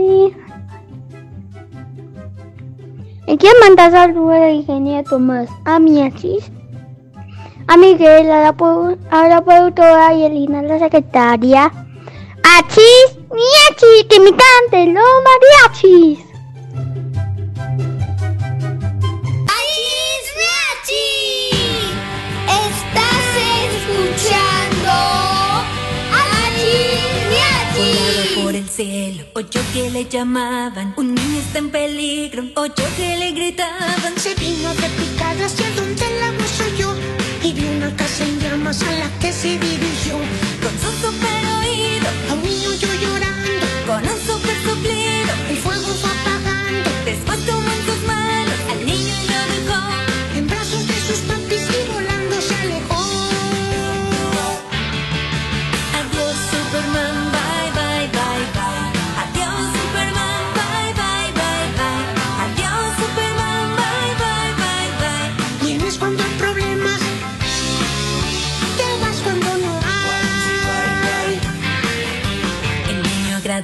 ¿Y 3.27 3.37
quién 3.37 3.53
manda 3.61 3.91
saludos 3.91 4.35
a 4.35 4.39
la 4.39 4.51
ingeniera 4.51 5.03
Tomás? 5.03 5.51
A 5.67 5.79
mi 5.79 6.03
achis. 6.03 6.51
A 7.67 7.77
Miguel, 7.79 8.31
a 8.31 8.41
la, 8.41 8.55
a 9.11 9.29
la 9.29 9.43
productora 9.43 10.13
y 10.15 10.25
Elina, 10.25 10.61
la 10.63 10.79
secretaria. 10.79 11.73
Achis, 12.43 13.19
mi 13.33 13.41
achis, 13.71 14.05
que 14.09 14.21
me 14.21 14.31
cante 14.31 14.93
los 14.93 15.05
mariachis. 15.27 16.19
¡Achis, 19.57 20.27
miachis! 20.41 21.95
Estás 22.67 23.29
escuchando 23.65 24.93
¡Achis, 26.13 27.01
miachis! 27.31 28.45
por 28.45 28.55
el 28.55 28.69
cielo, 28.69 29.25
oyó 29.35 29.61
que 29.73 29.91
le 29.91 30.05
llamaban, 30.05 30.93
un 30.99 31.15
niño 31.15 31.39
está 31.39 31.61
en 31.61 31.71
peligro, 31.71 32.43
oyó 32.57 32.85
que 32.97 33.17
le 33.17 33.33
gritaban. 33.33 34.19
Se 34.19 34.35
vino 34.35 34.69
de 34.75 34.89
picada 34.91 35.47
hacia 35.47 35.71
donde 35.71 36.21
la 36.21 36.44
llamas 38.65 38.83
a 38.83 38.93
la 38.93 39.19
que 39.21 39.33
se 39.33 39.59
dirigió. 39.59 40.17
Con 40.63 40.73
su 40.81 40.91
super 41.07 41.45
oído, 41.61 42.09
A 42.31 42.35
un 42.35 42.43
niño 42.43 42.73
yo 42.75 42.89
llorando, 42.95 43.67
con 43.87 44.24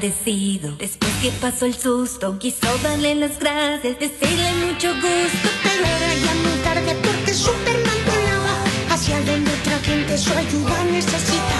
después 0.00 1.12
que 1.20 1.30
pasó 1.42 1.66
el 1.66 1.74
susto, 1.74 2.38
quiso 2.38 2.66
darle 2.82 3.14
las 3.16 3.38
gracias, 3.38 3.98
decirle 3.98 4.52
mucho 4.66 4.94
gusto. 4.94 5.48
Pero 5.62 5.84
era 5.84 6.14
ya 6.14 6.34
muy 6.36 6.58
tarde 6.64 6.96
porque 7.02 7.34
Superman 7.34 8.00
volaba 8.06 8.94
hacia 8.94 9.20
donde 9.20 9.50
otra 9.52 9.78
gente 9.80 10.16
su 10.16 10.32
ayuda 10.32 10.84
necesitaba. 10.84 11.59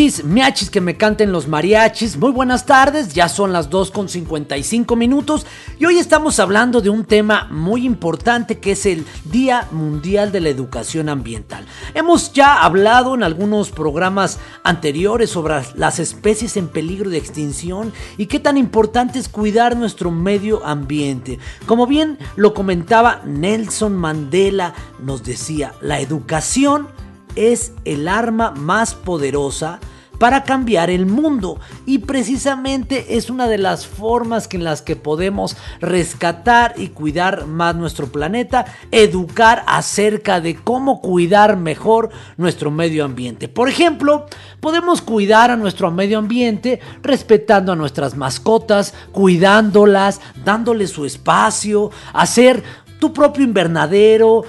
Achis, 0.00 0.24
miachis, 0.24 0.70
que 0.70 0.80
me 0.80 0.96
canten 0.96 1.30
los 1.30 1.46
mariachis. 1.46 2.16
Muy 2.16 2.30
buenas 2.32 2.64
tardes, 2.64 3.12
ya 3.12 3.28
son 3.28 3.52
las 3.52 3.68
2 3.68 3.90
con 3.90 4.08
55 4.08 4.96
minutos 4.96 5.44
y 5.78 5.84
hoy 5.84 5.98
estamos 5.98 6.40
hablando 6.40 6.80
de 6.80 6.88
un 6.88 7.04
tema 7.04 7.48
muy 7.50 7.84
importante 7.84 8.60
que 8.60 8.72
es 8.72 8.86
el 8.86 9.04
Día 9.26 9.68
Mundial 9.72 10.32
de 10.32 10.40
la 10.40 10.48
Educación 10.48 11.10
Ambiental. 11.10 11.66
Hemos 11.92 12.32
ya 12.32 12.62
hablado 12.62 13.14
en 13.14 13.22
algunos 13.22 13.72
programas 13.72 14.38
anteriores 14.64 15.28
sobre 15.28 15.60
las 15.74 15.98
especies 15.98 16.56
en 16.56 16.68
peligro 16.68 17.10
de 17.10 17.18
extinción 17.18 17.92
y 18.16 18.24
qué 18.24 18.40
tan 18.40 18.56
importante 18.56 19.18
es 19.18 19.28
cuidar 19.28 19.76
nuestro 19.76 20.10
medio 20.10 20.64
ambiente. 20.64 21.38
Como 21.66 21.86
bien 21.86 22.16
lo 22.36 22.54
comentaba 22.54 23.20
Nelson 23.26 23.98
Mandela, 23.98 24.72
nos 24.98 25.24
decía, 25.24 25.74
la 25.82 26.00
educación 26.00 26.88
es 27.36 27.72
el 27.84 28.08
arma 28.08 28.50
más 28.52 28.94
poderosa 28.94 29.78
para 30.20 30.44
cambiar 30.44 30.90
el 30.90 31.06
mundo 31.06 31.58
y 31.86 32.00
precisamente 32.00 33.16
es 33.16 33.30
una 33.30 33.48
de 33.48 33.56
las 33.56 33.86
formas 33.86 34.46
en 34.52 34.64
las 34.64 34.82
que 34.82 34.94
podemos 34.94 35.56
rescatar 35.80 36.74
y 36.76 36.88
cuidar 36.88 37.46
más 37.46 37.74
nuestro 37.74 38.08
planeta, 38.12 38.66
educar 38.90 39.64
acerca 39.66 40.42
de 40.42 40.56
cómo 40.56 41.00
cuidar 41.00 41.56
mejor 41.56 42.10
nuestro 42.36 42.70
medio 42.70 43.06
ambiente. 43.06 43.48
Por 43.48 43.70
ejemplo, 43.70 44.26
podemos 44.60 45.00
cuidar 45.00 45.50
a 45.50 45.56
nuestro 45.56 45.90
medio 45.90 46.18
ambiente 46.18 46.80
respetando 47.02 47.72
a 47.72 47.76
nuestras 47.76 48.14
mascotas, 48.14 48.92
cuidándolas, 49.12 50.20
dándoles 50.44 50.90
su 50.90 51.06
espacio, 51.06 51.90
hacer 52.12 52.62
tu 52.98 53.14
propio 53.14 53.42
invernadero, 53.42 54.44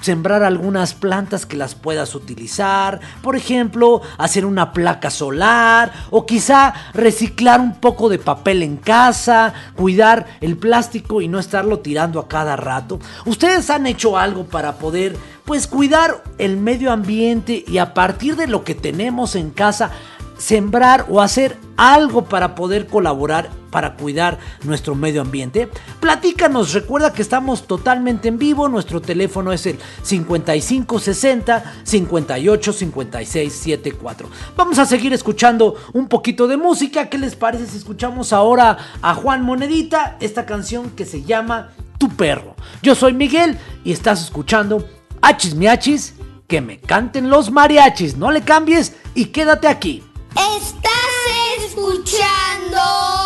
sembrar 0.00 0.42
algunas 0.42 0.94
plantas 0.94 1.46
que 1.46 1.56
las 1.56 1.74
puedas 1.74 2.14
utilizar, 2.14 3.00
por 3.22 3.36
ejemplo, 3.36 4.02
hacer 4.18 4.46
una 4.46 4.72
placa 4.72 5.10
solar 5.10 5.92
o 6.10 6.26
quizá 6.26 6.74
reciclar 6.94 7.60
un 7.60 7.80
poco 7.80 8.08
de 8.08 8.18
papel 8.18 8.62
en 8.62 8.76
casa, 8.76 9.52
cuidar 9.76 10.26
el 10.40 10.56
plástico 10.56 11.20
y 11.20 11.28
no 11.28 11.38
estarlo 11.38 11.80
tirando 11.80 12.20
a 12.20 12.28
cada 12.28 12.56
rato. 12.56 12.98
¿Ustedes 13.26 13.70
han 13.70 13.86
hecho 13.86 14.18
algo 14.18 14.44
para 14.44 14.74
poder 14.74 15.16
pues 15.44 15.66
cuidar 15.66 16.22
el 16.38 16.56
medio 16.56 16.92
ambiente 16.92 17.64
y 17.66 17.78
a 17.78 17.94
partir 17.94 18.36
de 18.36 18.46
lo 18.46 18.64
que 18.64 18.74
tenemos 18.74 19.34
en 19.34 19.50
casa 19.50 19.90
sembrar 20.38 21.06
o 21.08 21.20
hacer 21.20 21.56
algo 21.76 22.24
para 22.24 22.54
poder 22.54 22.86
colaborar 22.86 23.61
para 23.72 23.96
cuidar 23.96 24.38
nuestro 24.62 24.94
medio 24.94 25.22
ambiente? 25.22 25.68
Platícanos, 25.98 26.72
recuerda 26.72 27.12
que 27.12 27.22
estamos 27.22 27.66
totalmente 27.66 28.28
en 28.28 28.38
vivo, 28.38 28.68
nuestro 28.68 29.00
teléfono 29.00 29.52
es 29.52 29.66
el 29.66 29.78
5560 30.02 31.74
58 31.82 32.72
56 32.72 33.52
74. 33.52 34.28
Vamos 34.56 34.78
a 34.78 34.86
seguir 34.86 35.12
escuchando 35.12 35.74
un 35.92 36.06
poquito 36.06 36.46
de 36.46 36.56
música, 36.56 37.08
¿qué 37.08 37.18
les 37.18 37.34
parece 37.34 37.66
si 37.66 37.78
escuchamos 37.78 38.32
ahora 38.32 38.78
a 39.02 39.14
Juan 39.14 39.42
Monedita 39.42 40.18
esta 40.20 40.46
canción 40.46 40.90
que 40.90 41.04
se 41.04 41.22
llama 41.22 41.70
Tu 41.98 42.08
perro? 42.10 42.54
Yo 42.82 42.94
soy 42.94 43.14
Miguel 43.14 43.58
y 43.82 43.92
estás 43.92 44.22
escuchando 44.22 44.86
Achis 45.22 45.54
Miachis, 45.54 46.14
que 46.46 46.60
me 46.60 46.78
canten 46.78 47.30
los 47.30 47.50
mariachis, 47.50 48.16
no 48.16 48.30
le 48.30 48.42
cambies 48.42 48.94
y 49.14 49.26
quédate 49.26 49.68
aquí. 49.68 50.02
Estás 50.34 51.64
escuchando 51.64 53.21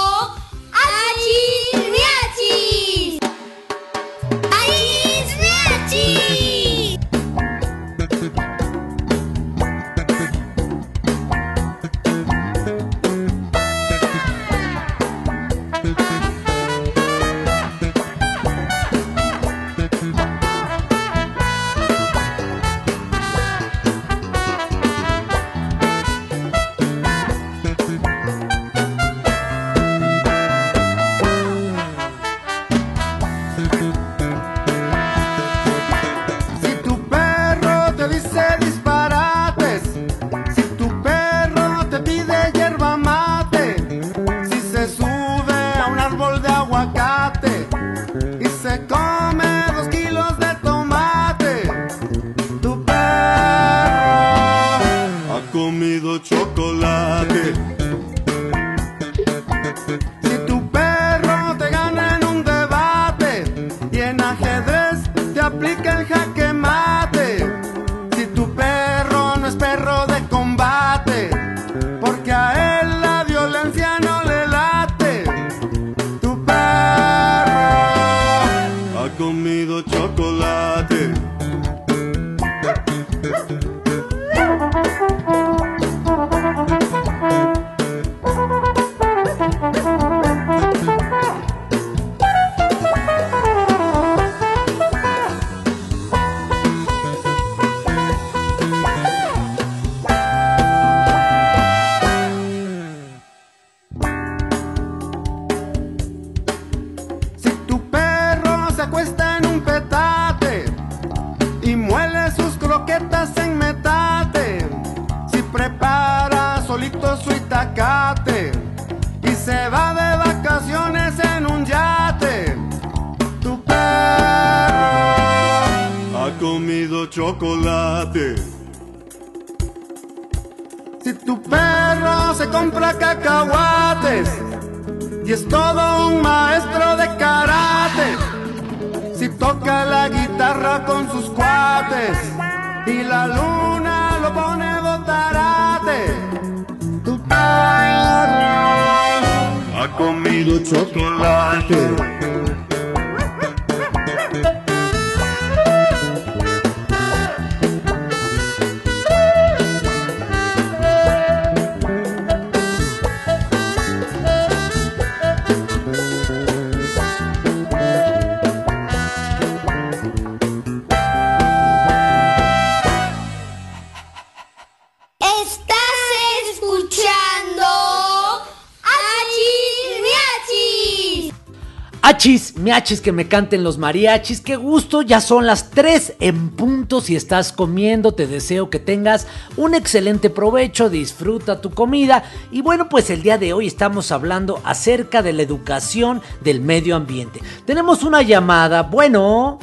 Que 182.76 183.10
me 183.10 183.26
canten 183.26 183.64
los 183.64 183.78
mariachis, 183.78 184.42
qué 184.42 184.56
gusto, 184.56 185.00
ya 185.00 185.22
son 185.22 185.46
las 185.46 185.70
3 185.70 186.16
en 186.20 186.50
punto, 186.50 187.00
si 187.00 187.16
estás 187.16 187.50
comiendo, 187.50 188.12
te 188.12 188.26
deseo 188.26 188.68
que 188.68 188.78
tengas 188.78 189.26
un 189.56 189.74
excelente 189.74 190.28
provecho, 190.28 190.90
disfruta 190.90 191.62
tu 191.62 191.70
comida 191.70 192.24
y 192.52 192.60
bueno, 192.60 192.90
pues 192.90 193.08
el 193.08 193.22
día 193.22 193.38
de 193.38 193.54
hoy 193.54 193.66
estamos 193.66 194.12
hablando 194.12 194.60
acerca 194.62 195.22
de 195.22 195.32
la 195.32 195.40
educación 195.40 196.20
del 196.42 196.60
medio 196.60 196.96
ambiente. 196.96 197.40
Tenemos 197.64 198.02
una 198.02 198.20
llamada, 198.20 198.82
bueno. 198.82 199.58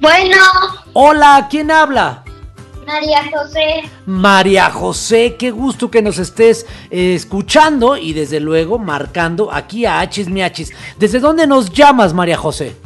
Bueno, 0.00 0.36
Hola, 0.94 1.46
¿quién 1.48 1.70
habla? 1.70 2.23
María 2.94 3.24
José, 3.28 3.90
María 4.06 4.70
José, 4.70 5.34
qué 5.36 5.50
gusto 5.50 5.90
que 5.90 6.00
nos 6.00 6.18
estés 6.18 6.64
eh, 6.92 7.14
escuchando 7.16 7.96
y 7.96 8.12
desde 8.12 8.38
luego 8.38 8.78
marcando 8.78 9.52
aquí 9.52 9.84
a 9.84 9.98
Achis 9.98 10.28
Miachis. 10.28 10.72
¿Desde 10.96 11.18
dónde 11.18 11.48
nos 11.48 11.72
llamas, 11.72 12.14
María 12.14 12.36
José? 12.36 12.76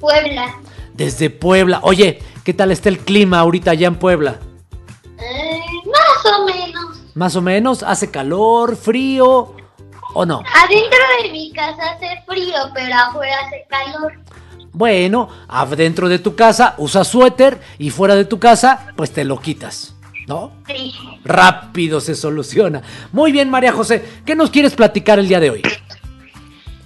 Puebla. 0.00 0.52
Desde 0.94 1.30
Puebla. 1.30 1.78
Oye, 1.84 2.18
¿qué 2.42 2.54
tal 2.54 2.72
está 2.72 2.88
el 2.88 2.98
clima 2.98 3.38
ahorita 3.38 3.70
allá 3.70 3.86
en 3.86 3.94
Puebla? 3.94 4.40
Eh, 5.20 5.60
más 5.84 6.34
o 6.34 6.44
menos. 6.44 6.96
Más 7.14 7.36
o 7.36 7.40
menos, 7.40 7.84
¿hace 7.84 8.10
calor, 8.10 8.74
frío 8.74 9.54
o 10.12 10.26
no? 10.26 10.42
Adentro 10.64 10.98
de 11.22 11.30
mi 11.30 11.52
casa 11.52 11.92
hace 11.92 12.20
frío, 12.26 12.56
pero 12.74 12.92
afuera 12.96 13.36
hace 13.46 13.64
calor. 13.68 14.12
Bueno, 14.76 15.30
adentro 15.48 16.06
de 16.06 16.18
tu 16.18 16.36
casa 16.36 16.74
usas 16.76 17.08
suéter 17.08 17.58
y 17.78 17.88
fuera 17.88 18.14
de 18.14 18.26
tu 18.26 18.38
casa 18.38 18.88
pues 18.94 19.10
te 19.10 19.24
lo 19.24 19.40
quitas, 19.40 19.94
¿no? 20.26 20.52
Sí. 20.66 20.92
Rápido 21.24 21.98
se 21.98 22.14
soluciona. 22.14 22.82
Muy 23.10 23.32
bien, 23.32 23.48
María 23.48 23.72
José, 23.72 24.04
¿qué 24.26 24.36
nos 24.36 24.50
quieres 24.50 24.74
platicar 24.74 25.18
el 25.18 25.28
día 25.28 25.40
de 25.40 25.48
hoy? 25.48 25.62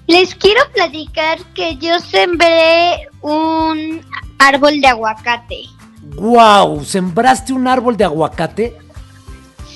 Les 0.06 0.36
quiero 0.36 0.60
platicar 0.72 1.38
que 1.52 1.78
yo 1.78 1.98
sembré 1.98 3.08
un 3.22 4.02
árbol 4.38 4.80
de 4.80 4.86
aguacate. 4.86 5.62
¡Wow! 6.14 6.84
¿Sembraste 6.84 7.52
un 7.52 7.66
árbol 7.66 7.96
de 7.96 8.04
aguacate? 8.04 8.78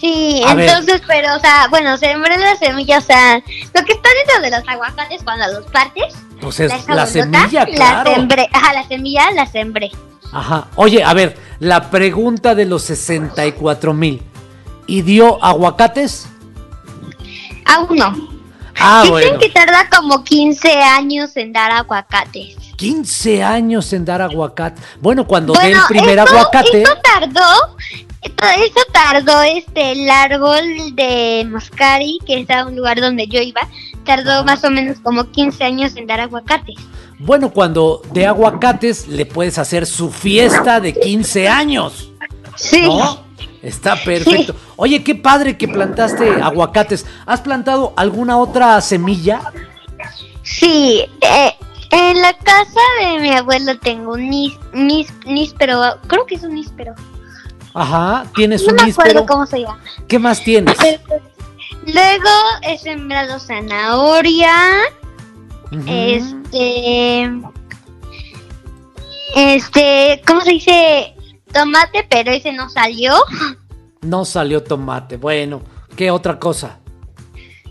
Sí, 0.05 0.43
A 0.47 0.53
ver. 0.55 0.69
entonces, 0.69 1.01
pero, 1.07 1.35
o 1.35 1.39
sea, 1.41 1.67
bueno, 1.71 1.97
sembré 1.97 2.37
la 2.37 2.57
semilla, 2.57 2.99
o 2.99 3.01
sea, 3.01 3.37
lo 3.39 3.85
que 3.87 3.93
está 3.93 4.09
dentro 4.19 4.43
de 4.43 4.51
los 4.51 4.69
aguacates 4.69 5.23
cuando 5.25 5.47
los 5.49 5.65
partes. 5.71 6.13
Pues 6.43 6.61
es 6.61 6.71
la 6.71 6.77
bolota, 6.77 7.07
semilla, 7.07 7.61
La 7.61 7.67
claro. 7.75 8.15
sembré, 8.15 8.49
ajá, 8.53 8.75
la 8.75 8.87
semilla 8.87 9.31
la 9.31 9.47
sembré. 9.47 9.91
Ajá. 10.31 10.67
Oye, 10.77 11.03
a 11.03 11.15
ver, 11.15 11.39
la 11.59 11.89
pregunta 11.91 12.55
de 12.55 12.67
los 12.67 12.83
64 12.83 13.95
mil. 13.95 14.21
¿Y 14.87 15.01
dio 15.01 15.43
aguacates? 15.43 16.27
Aún 17.65 17.97
no. 17.97 18.15
Ah, 18.79 19.01
Dicen 19.05 19.11
bueno. 19.13 19.39
que 19.39 19.49
tarda 19.49 19.89
como 19.89 20.23
15 20.23 20.83
años 20.83 21.35
en 21.39 21.55
dar 21.55 21.71
aguacates. 21.71 22.57
15 22.77 23.43
años 23.43 23.93
en 23.93 24.05
dar 24.05 24.23
aguacate. 24.23 24.81
Bueno, 25.01 25.27
cuando 25.27 25.53
dé 25.55 25.67
el 25.69 25.73
Bueno, 25.73 25.87
primer 25.89 26.19
aguacate. 26.21 26.83
Eso 26.83 26.93
tardó, 27.03 27.77
esto- 28.23 28.81
tardó 28.93 29.43
este, 29.43 29.93
el 29.93 30.09
árbol 30.11 30.95
de 30.95 31.47
Moscari, 31.51 32.19
que 32.27 32.41
es 32.41 32.51
a 32.51 32.67
un 32.67 32.77
lugar 32.77 33.01
donde 33.01 33.27
yo 33.27 33.41
iba, 33.41 33.61
tardó 34.05 34.45
más 34.45 34.65
o 34.65 34.71
menos 34.71 34.99
como 35.03 35.31
15 35.31 35.65
años 35.65 35.97
en 35.97 36.07
dar 36.07 36.21
aguacates. 36.21 36.77
Bueno, 37.19 37.51
cuando 37.51 38.03
de 38.13 38.27
aguacates 38.27 39.07
le 39.09 39.25
puedes 39.25 39.59
hacer 39.59 39.87
su 39.87 40.11
fiesta 40.11 40.81
de 40.81 40.93
15 40.95 41.49
años. 41.49 42.11
Sí. 42.57 42.83
¿No? 42.83 43.23
Está 43.63 43.97
perfecto. 43.97 44.55
Oye, 44.77 45.03
qué 45.03 45.15
padre 45.15 45.57
que 45.57 45.67
plantaste 45.69 46.29
aguacates. 46.43 47.07
¿Has 47.25 47.41
plantado 47.41 47.95
alguna 47.97 48.37
otra 48.37 48.79
semilla? 48.83 49.41
Sí, 50.43 51.03
eh, 51.21 51.55
en 51.95 52.21
la 52.21 52.33
casa 52.39 52.81
de 53.01 53.21
mi 53.21 53.31
abuelo 53.31 53.79
tengo 53.79 54.13
un 54.15 54.29
nis, 54.29 54.53
nis, 54.73 55.13
níspero, 55.27 55.81
creo 56.07 56.27
que 56.27 56.35
es 56.37 56.43
un 56.43 56.55
níspero. 56.55 56.95
Ajá, 57.75 58.25
tienes 58.35 58.63
No 58.67 58.71
un 58.71 58.77
me 58.77 58.83
acuerdo 58.93 59.13
níspero. 59.13 59.27
cómo 59.27 59.47
se 59.47 59.61
llama. 59.61 59.81
¿Qué 60.09 60.19
más 60.19 60.43
tienes? 60.43 60.77
Luego 61.87 62.31
he 62.63 62.79
sembrado 62.79 63.39
zanahoria, 63.39 64.53
este, 65.87 67.31
este, 69.35 70.23
¿cómo 70.27 70.41
se 70.43 70.51
dice? 70.51 71.15
Tomate, 71.53 72.07
pero 72.09 72.31
ese 72.33 72.53
no 72.53 72.69
salió. 72.71 73.15
No 74.03 74.25
salió 74.25 74.63
tomate. 74.63 75.17
Bueno, 75.17 75.63
¿qué 75.97 76.11
otra 76.11 76.39
cosa? 76.39 76.79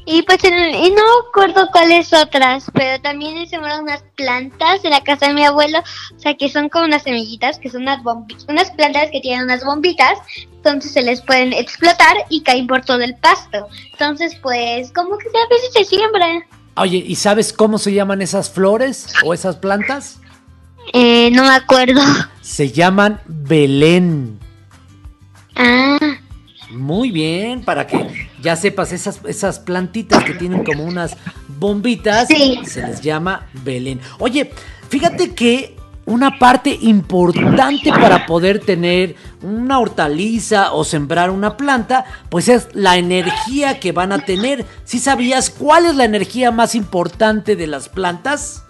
Y 0.06 0.22
pues 0.24 0.44
en- 0.44 0.76
y 0.76 0.89
no 0.92 1.02
acuerdo 1.30 1.70
cuáles 1.72 2.12
otras, 2.12 2.66
pero 2.74 3.02
también 3.02 3.38
he 3.38 3.48
sembrado 3.48 3.82
unas 3.82 4.04
plantas 4.16 4.84
en 4.84 4.92
la 4.92 5.02
casa 5.02 5.28
de 5.30 5.34
mi 5.34 5.46
abuelo, 5.46 5.80
o 5.80 6.20
sea 6.20 6.34
que 6.36 6.50
son 6.50 6.68
como 6.68 6.86
unas 6.86 7.04
semillitas, 7.04 7.58
que 7.58 7.70
son 7.70 7.84
unas 7.84 8.04
bombitas, 8.04 8.46
unas 8.50 8.70
plantas 8.72 9.10
que 9.12 9.22
tienen 9.22 9.46
unas 9.46 9.63
bombitas, 9.63 10.20
entonces 10.56 10.92
se 10.92 11.02
les 11.04 11.22
pueden 11.22 11.54
explotar 11.54 12.18
y 12.30 12.42
caen 12.42 12.68
por 12.68 12.84
todo 12.84 13.00
el 13.00 13.16
pasto. 13.16 13.68
Entonces 13.94 14.36
pues 14.42 14.92
como 14.92 15.18
que 15.18 15.28
a 15.28 15.48
veces 15.50 15.70
se 15.74 15.86
siembra. 15.86 16.28
Oye, 16.76 16.98
¿y 16.98 17.16
sabes 17.16 17.54
cómo 17.54 17.78
se 17.78 17.94
llaman 17.94 18.22
esas 18.22 18.50
flores 18.50 19.08
o 19.24 19.34
esas 19.34 19.56
plantas? 19.58 20.20
Eh, 20.92 21.30
no 21.32 21.44
me 21.44 21.50
acuerdo. 21.56 22.02
Se 22.42 22.72
llaman 22.72 23.22
Belén. 23.26 24.38
Ah, 25.56 25.98
Muy 26.72 27.12
bien, 27.12 27.63
para 27.63 27.86
que 27.88 28.28
ya 28.44 28.56
sepas, 28.56 28.92
esas, 28.92 29.22
esas 29.26 29.58
plantitas 29.60 30.24
que 30.24 30.34
tienen 30.34 30.64
como 30.64 30.84
unas 30.84 31.16
bombitas, 31.58 32.28
Sí. 32.28 32.60
se 32.66 32.86
les 32.86 33.02
llama 33.02 33.48
Belén. 33.64 34.00
Oye, 34.20 34.52
fíjate 34.90 35.34
que 35.34 35.78
una 36.06 36.38
parte 36.38 36.78
importante 36.82 37.90
para 37.90 38.26
poder 38.26 38.60
tener 38.60 39.16
una 39.42 39.80
hortaliza 39.80 40.74
o 40.74 40.84
sembrar 40.84 41.30
una 41.30 41.56
planta, 41.56 42.04
pues 42.28 42.50
es 42.50 42.68
la 42.74 42.98
energía 42.98 43.80
que 43.80 43.94
van 43.94 44.12
a 44.12 44.20
tener. 44.20 44.66
¿Sí 44.84 45.00
sabías 45.00 45.50
cuál 45.50 45.86
es 45.86 45.96
la 45.96 46.04
energía 46.04 46.52
más 46.52 46.76
importante 46.76 47.56
de 47.56 47.68
las 47.68 47.88
plantas? 47.88 48.64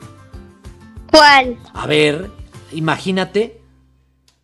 ¿cuál? 1.11 1.57
A 1.73 1.87
ver, 1.87 2.29
imagínate. 2.71 3.59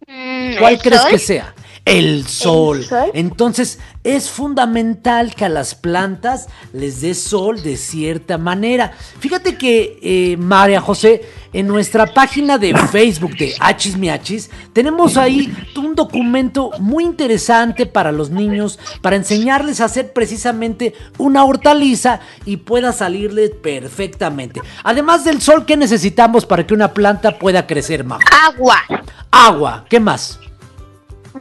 Mm, 0.07 0.57
¿Cuál 0.59 0.73
¿el 0.73 0.79
crees 0.81 1.01
sol? 1.01 1.11
que 1.11 1.19
sea? 1.19 1.53
El 1.89 2.27
sol. 2.27 2.83
sol? 2.83 3.09
Entonces, 3.13 3.79
es 4.03 4.29
fundamental 4.29 5.33
que 5.33 5.45
a 5.45 5.49
las 5.49 5.75
plantas 5.75 6.47
les 6.71 7.01
dé 7.01 7.13
sol 7.13 7.61
de 7.61 7.77
cierta 7.77 8.37
manera. 8.37 8.91
Fíjate 9.19 9.57
que, 9.57 9.99
eh, 10.01 10.37
María 10.37 10.81
José, 10.81 11.21
en 11.51 11.67
nuestra 11.67 12.05
página 12.05 12.57
de 12.57 12.75
Facebook 12.77 13.35
de 13.37 13.55
Hachis 13.59 13.97
Miachis, 13.97 14.49
tenemos 14.71 15.17
ahí 15.17 15.51
un 15.75 15.95
documento 15.95 16.71
muy 16.79 17.03
interesante 17.03 17.85
para 17.85 18.11
los 18.11 18.29
niños, 18.29 18.77
para 19.01 19.15
enseñarles 19.15 19.81
a 19.81 19.85
hacer 19.85 20.13
precisamente 20.13 20.93
una 21.17 21.43
hortaliza 21.43 22.19
y 22.45 22.57
pueda 22.57 22.93
salirles 22.93 23.49
perfectamente. 23.49 24.61
Además 24.83 25.25
del 25.25 25.41
sol, 25.41 25.65
¿qué 25.65 25.75
necesitamos 25.75 26.45
para 26.45 26.65
que 26.65 26.73
una 26.73 26.93
planta 26.93 27.37
pueda 27.39 27.65
crecer, 27.65 28.03
Majo? 28.03 28.21
Agua. 28.45 28.77
Agua, 29.31 29.85
¿qué 29.89 29.99
más? 29.99 30.39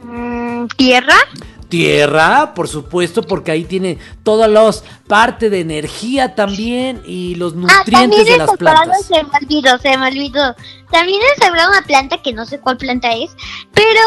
Mm, 0.03 0.67
¿Tierra? 0.77 1.15
Tierra, 1.69 2.55
por 2.55 2.67
supuesto, 2.67 3.21
porque 3.21 3.51
ahí 3.51 3.63
tiene 3.63 3.99
todas 4.23 4.49
las 4.49 4.83
parte 5.07 5.51
de 5.51 5.59
energía 5.59 6.33
también 6.33 7.03
y 7.05 7.35
los 7.35 7.53
Ah, 7.53 7.57
nutrientes 7.57 8.25
de 8.25 8.37
las 8.37 8.57
plantas. 8.57 9.05
se 9.05 9.23
me 9.23 9.29
olvidó, 9.39 9.77
se 9.77 9.95
me 9.95 10.07
olvidó. 10.07 10.55
También 10.91 11.21
he 11.21 11.39
sembrado 11.39 11.69
una 11.69 11.83
planta 11.83 12.19
que 12.23 12.33
no 12.33 12.47
sé 12.47 12.59
cuál 12.59 12.77
planta 12.77 13.11
es, 13.13 13.29
pero 13.71 13.99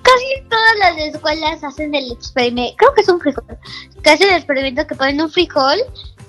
casi 0.00 0.48
todas 0.48 0.78
las 0.78 0.96
escuelas 1.14 1.62
hacen 1.62 1.94
el 1.94 2.10
experimento, 2.10 2.74
creo 2.78 2.94
que 2.94 3.02
es 3.02 3.08
un 3.10 3.20
frijol, 3.20 3.44
que 4.02 4.10
hacen 4.10 4.28
el 4.30 4.36
experimento 4.36 4.86
que 4.86 4.94
ponen 4.94 5.20
un 5.20 5.30
frijol, 5.30 5.76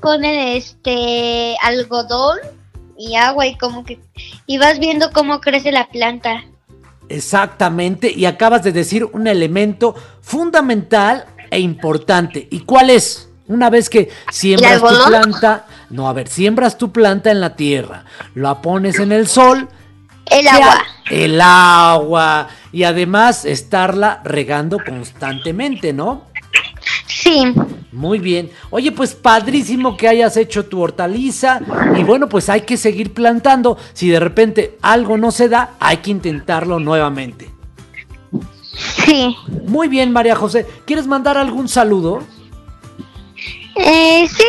ponen 0.02 0.58
este 0.58 1.56
algodón 1.64 2.38
y 2.98 3.16
agua 3.16 3.48
y 3.48 3.58
como 3.58 3.86
que 3.86 3.98
y 4.46 4.58
vas 4.58 4.78
viendo 4.78 5.10
cómo 5.14 5.40
crece 5.40 5.72
la 5.72 5.88
planta. 5.88 6.44
Exactamente, 7.16 8.12
y 8.12 8.26
acabas 8.26 8.64
de 8.64 8.72
decir 8.72 9.06
un 9.12 9.28
elemento 9.28 9.96
fundamental 10.22 11.26
e 11.50 11.60
importante. 11.60 12.48
¿Y 12.50 12.62
cuál 12.62 12.90
es? 12.90 13.30
Una 13.48 13.70
vez 13.70 13.90
que 13.90 14.10
siembras 14.32 14.82
tu 14.82 15.06
planta, 15.08 15.66
no, 15.90 16.08
a 16.08 16.14
ver, 16.14 16.30
siembras 16.30 16.78
tu 16.78 16.92
planta 16.92 17.32
en 17.32 17.42
la 17.42 17.56
tierra, 17.56 18.06
la 18.34 18.62
pones 18.62 18.98
en 19.00 19.12
el 19.12 19.28
sol, 19.28 19.68
El 20.30 20.44
¿qué 20.44 20.50
agua. 20.50 20.84
El 21.10 21.42
agua, 21.42 22.48
y 22.72 22.84
además 22.84 23.44
estarla 23.44 24.22
regando 24.24 24.78
constantemente, 24.80 25.92
¿no? 25.92 26.31
Sí. 27.22 27.54
Muy 27.92 28.18
bien. 28.20 28.50
Oye, 28.72 28.92
pues 28.92 29.14
padrísimo 29.14 29.96
que 29.96 30.08
hayas 30.08 30.38
hecho 30.38 30.66
tu 30.66 30.82
hortaliza. 30.82 31.60
Y 31.96 32.04
bueno, 32.04 32.28
pues 32.28 32.50
hay 32.50 32.62
que 32.62 32.78
seguir 32.78 33.14
plantando. 33.14 33.78
Si 33.94 34.10
de 34.10 34.20
repente 34.20 34.78
algo 34.82 35.18
no 35.18 35.32
se 35.32 35.48
da, 35.48 35.76
hay 35.80 35.98
que 35.98 36.10
intentarlo 36.10 36.80
nuevamente. 36.80 37.52
Sí. 39.06 39.36
Muy 39.68 39.88
bien, 39.88 40.12
María 40.12 40.36
José. 40.36 40.66
¿Quieres 40.86 41.06
mandar 41.06 41.38
algún 41.38 41.68
saludo? 41.68 42.24
Eh, 43.76 44.28
sí. 44.28 44.44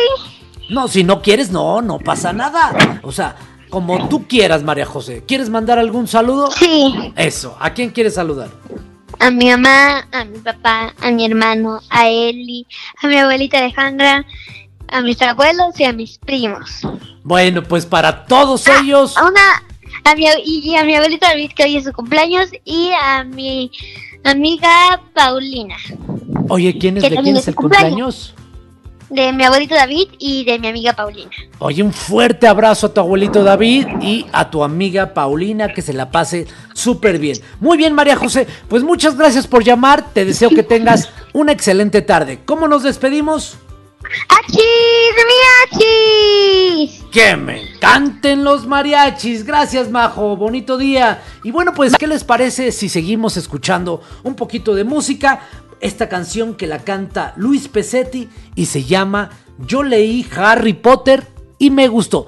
No, 0.69 0.87
si 0.87 1.03
no 1.03 1.21
quieres, 1.21 1.51
no, 1.51 1.81
no 1.81 1.99
pasa 1.99 2.33
nada. 2.33 2.99
O 3.03 3.11
sea, 3.11 3.35
como 3.69 4.07
tú 4.07 4.27
quieras, 4.27 4.63
María 4.63 4.85
José. 4.85 5.23
¿Quieres 5.27 5.49
mandar 5.49 5.77
algún 5.77 6.07
saludo? 6.07 6.49
Sí. 6.49 7.13
Eso. 7.15 7.55
¿A 7.59 7.71
quién 7.73 7.91
quieres 7.91 8.15
saludar? 8.15 8.49
A 9.19 9.31
mi 9.31 9.49
mamá, 9.49 10.07
a 10.11 10.25
mi 10.25 10.39
papá, 10.39 10.93
a 11.01 11.11
mi 11.11 11.25
hermano, 11.25 11.79
a 11.89 12.09
Eli, 12.09 12.65
a 13.01 13.07
mi 13.07 13.17
abuelita 13.17 13.59
Alejandra, 13.59 14.25
a 14.87 15.01
mis 15.01 15.21
abuelos 15.21 15.79
y 15.79 15.85
a 15.85 15.93
mis 15.93 16.17
primos. 16.17 16.81
Bueno, 17.23 17.63
pues 17.63 17.85
para 17.85 18.25
todos 18.25 18.67
ellos. 18.67 19.17
A 19.17 19.27
una 19.27 19.63
a 20.03 20.15
mi 20.15 20.25
y 20.43 20.75
a 20.75 20.83
mi 20.83 20.95
abuelita 20.95 21.29
David 21.29 21.51
que 21.55 21.63
hoy 21.63 21.77
es 21.77 21.85
su 21.85 21.93
cumpleaños 21.93 22.49
y 22.65 22.91
a 23.01 23.23
mi 23.23 23.71
amiga 24.23 25.01
Paulina, 25.13 25.75
Oye, 26.49 26.77
¿quién 26.77 26.97
es 26.97 27.03
de 27.03 27.17
quién 27.17 27.37
es 27.37 27.47
el 27.47 27.55
cumpleaños? 27.55 28.33
De 29.13 29.31
mi 29.31 29.43
abuelito 29.43 29.75
David 29.75 30.09
y 30.17 30.43
de 30.43 30.59
mi 30.59 30.67
amiga 30.67 30.93
Paulina. 30.93 31.29
Oye, 31.59 31.83
un 31.83 31.93
fuerte 31.93 32.47
abrazo 32.47 32.87
a 32.87 32.93
tu 32.93 32.99
abuelito 32.99 33.43
David 33.43 33.87
y 34.01 34.25
a 34.31 34.49
tu 34.49 34.63
amiga 34.63 35.13
Paulina, 35.13 35.73
que 35.73 35.81
se 35.81 35.93
la 35.93 36.11
pase 36.11 36.47
súper 36.73 37.19
bien. 37.19 37.37
Muy 37.59 37.77
bien, 37.77 37.93
María 37.93 38.15
José, 38.15 38.47
pues 38.67 38.83
muchas 38.83 39.15
gracias 39.15 39.47
por 39.47 39.63
llamar, 39.63 40.13
te 40.13 40.25
deseo 40.25 40.49
que 40.49 40.63
tengas 40.63 41.09
una 41.31 41.51
excelente 41.51 42.01
tarde. 42.01 42.39
¿Cómo 42.45 42.67
nos 42.67 42.83
despedimos? 42.83 43.57
¡Achis, 44.29 45.15
miachis! 45.79 47.03
Que 47.11 47.35
me 47.37 47.61
encanten 47.61 48.43
los 48.43 48.65
mariachis. 48.65 49.45
Gracias, 49.45 49.89
Majo. 49.89 50.35
Bonito 50.35 50.77
día. 50.77 51.21
Y 51.43 51.51
bueno, 51.51 51.73
pues, 51.73 51.95
¿qué 51.95 52.07
les 52.07 52.23
parece 52.23 52.71
si 52.71 52.89
seguimos 52.89 53.37
escuchando 53.37 54.01
un 54.23 54.35
poquito 54.35 54.73
de 54.75 54.83
música? 54.83 55.41
Esta 55.83 56.07
canción 56.07 56.53
que 56.53 56.65
la 56.65 56.79
canta 56.79 57.33
Luis 57.35 57.67
Pesetti 57.67 58.29
y 58.55 58.67
se 58.67 58.85
llama 58.85 59.31
Yo 59.67 59.83
leí 59.83 60.25
Harry 60.33 60.71
Potter 60.71 61.27
y 61.59 61.71
me 61.71 61.89
gustó. 61.89 62.25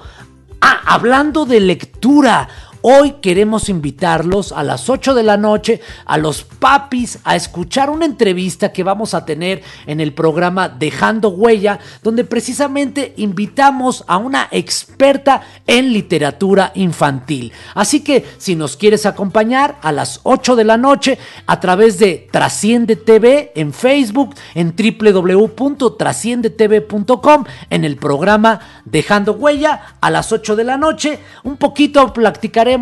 Ah, 0.60 0.82
hablando 0.84 1.46
de 1.46 1.60
lectura. 1.60 2.50
Hoy 2.88 3.14
queremos 3.20 3.68
invitarlos 3.68 4.52
a 4.52 4.62
las 4.62 4.88
8 4.88 5.14
de 5.14 5.24
la 5.24 5.36
noche 5.36 5.80
a 6.04 6.18
los 6.18 6.44
papis 6.44 7.18
a 7.24 7.34
escuchar 7.34 7.90
una 7.90 8.04
entrevista 8.04 8.70
que 8.70 8.84
vamos 8.84 9.12
a 9.12 9.24
tener 9.24 9.64
en 9.88 10.00
el 10.00 10.12
programa 10.12 10.68
Dejando 10.68 11.30
Huella, 11.30 11.80
donde 12.04 12.22
precisamente 12.22 13.12
invitamos 13.16 14.04
a 14.06 14.18
una 14.18 14.46
experta 14.52 15.42
en 15.66 15.92
literatura 15.92 16.70
infantil. 16.76 17.52
Así 17.74 18.04
que 18.04 18.24
si 18.38 18.54
nos 18.54 18.76
quieres 18.76 19.04
acompañar 19.04 19.78
a 19.82 19.90
las 19.90 20.20
8 20.22 20.54
de 20.54 20.64
la 20.64 20.76
noche 20.76 21.18
a 21.46 21.58
través 21.58 21.98
de 21.98 22.28
Trasciende 22.30 22.94
TV 22.94 23.50
en 23.56 23.72
Facebook, 23.72 24.36
en 24.54 24.76
www.trasciendetv.com, 24.76 27.44
en 27.68 27.84
el 27.84 27.96
programa 27.96 28.60
Dejando 28.84 29.32
Huella 29.32 29.96
a 30.00 30.08
las 30.08 30.30
8 30.30 30.54
de 30.54 30.62
la 30.62 30.76
noche, 30.76 31.18
un 31.42 31.56
poquito 31.56 32.12
platicaremos 32.12 32.75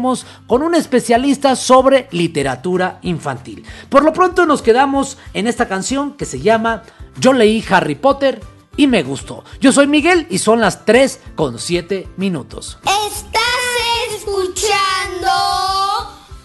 con 0.47 0.63
un 0.63 0.75
especialista 0.75 1.57
sobre 1.57 2.09
literatura 2.11 2.99
infantil. 3.03 3.65
Por 3.89 4.05
lo 4.05 4.13
pronto 4.13 4.47
nos 4.47 4.63
quedamos 4.63 5.19
en 5.33 5.47
esta 5.47 5.69
canción 5.69 6.15
que 6.15 6.25
se 6.25 6.41
llama 6.41 6.83
Yo 7.19 7.33
leí 7.33 7.65
Harry 7.69 7.95
Potter 7.95 8.41
y 8.77 8.87
me 8.87 9.03
gustó. 9.03 9.45
Yo 9.61 9.73
soy 9.73 9.87
Miguel 9.87 10.27
y 10.31 10.39
son 10.39 10.61
las 10.61 10.85
3 10.85 11.21
con 11.35 11.59
7 11.59 12.09
minutos. 12.17 12.79
Estás 12.83 14.17
escuchando 14.17 15.29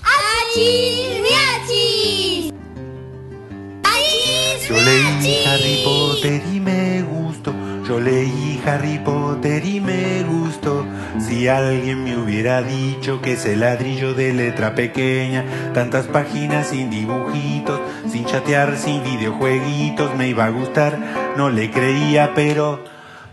Achis. 0.04 1.10
Achis 3.84 4.70
Yo 4.70 4.76
leí. 4.76 5.43
Harry 5.45 5.82
Potter 5.84 6.43
y 6.54 6.60
me 6.60 7.02
gustó. 7.02 7.18
Yo 7.89 7.99
leí 7.99 8.61
Harry 8.67 8.99
Potter 8.99 9.65
y 9.65 9.81
me 9.81 10.21
gustó. 10.21 10.85
Si 11.17 11.47
alguien 11.47 12.03
me 12.03 12.17
hubiera 12.17 12.61
dicho 12.61 13.19
que 13.19 13.33
ese 13.33 13.55
ladrillo 13.55 14.13
de 14.13 14.31
letra 14.31 14.75
pequeña, 14.75 15.43
tantas 15.73 16.05
páginas 16.05 16.67
sin 16.67 16.91
dibujitos, 16.91 17.79
sin 18.07 18.25
chatear, 18.25 18.77
sin 18.77 19.03
videojueguitos, 19.03 20.15
me 20.15 20.27
iba 20.27 20.45
a 20.45 20.49
gustar, 20.51 20.99
no 21.35 21.49
le 21.49 21.71
creía, 21.71 22.35
pero 22.35 22.83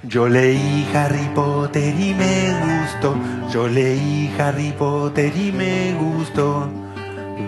yo 0.02 0.26
leí 0.26 0.88
Harry 0.94 1.28
Potter 1.34 1.94
y 1.94 2.14
me 2.14 2.54
gustó. 2.80 3.14
Yo 3.52 3.68
leí 3.68 4.34
Harry 4.38 4.72
Potter 4.72 5.36
y 5.36 5.52
me 5.52 5.92
gustó. 6.00 6.85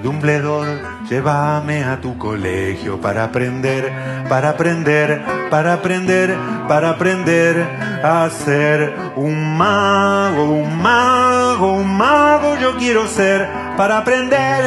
Dumbledore, 0.03 0.81
llévame 1.09 1.85
a 1.85 2.01
tu 2.01 2.17
colegio 2.19 3.01
para 3.01 3.25
aprender, 3.25 3.93
para 4.29 4.51
aprender, 4.51 5.23
para 5.51 5.75
aprender, 5.75 6.37
para 6.69 6.91
aprender 6.91 7.67
a 8.03 8.29
ser 8.31 8.95
un 9.17 9.57
mago, 9.57 10.45
un 10.45 10.81
mago, 10.81 11.73
un 11.75 11.97
mago 11.97 12.57
yo 12.61 12.77
quiero 12.77 13.07
ser 13.07 13.49
para 13.77 13.99
aprender, 13.99 14.65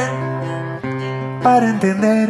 para 1.42 1.70
entender 1.70 2.30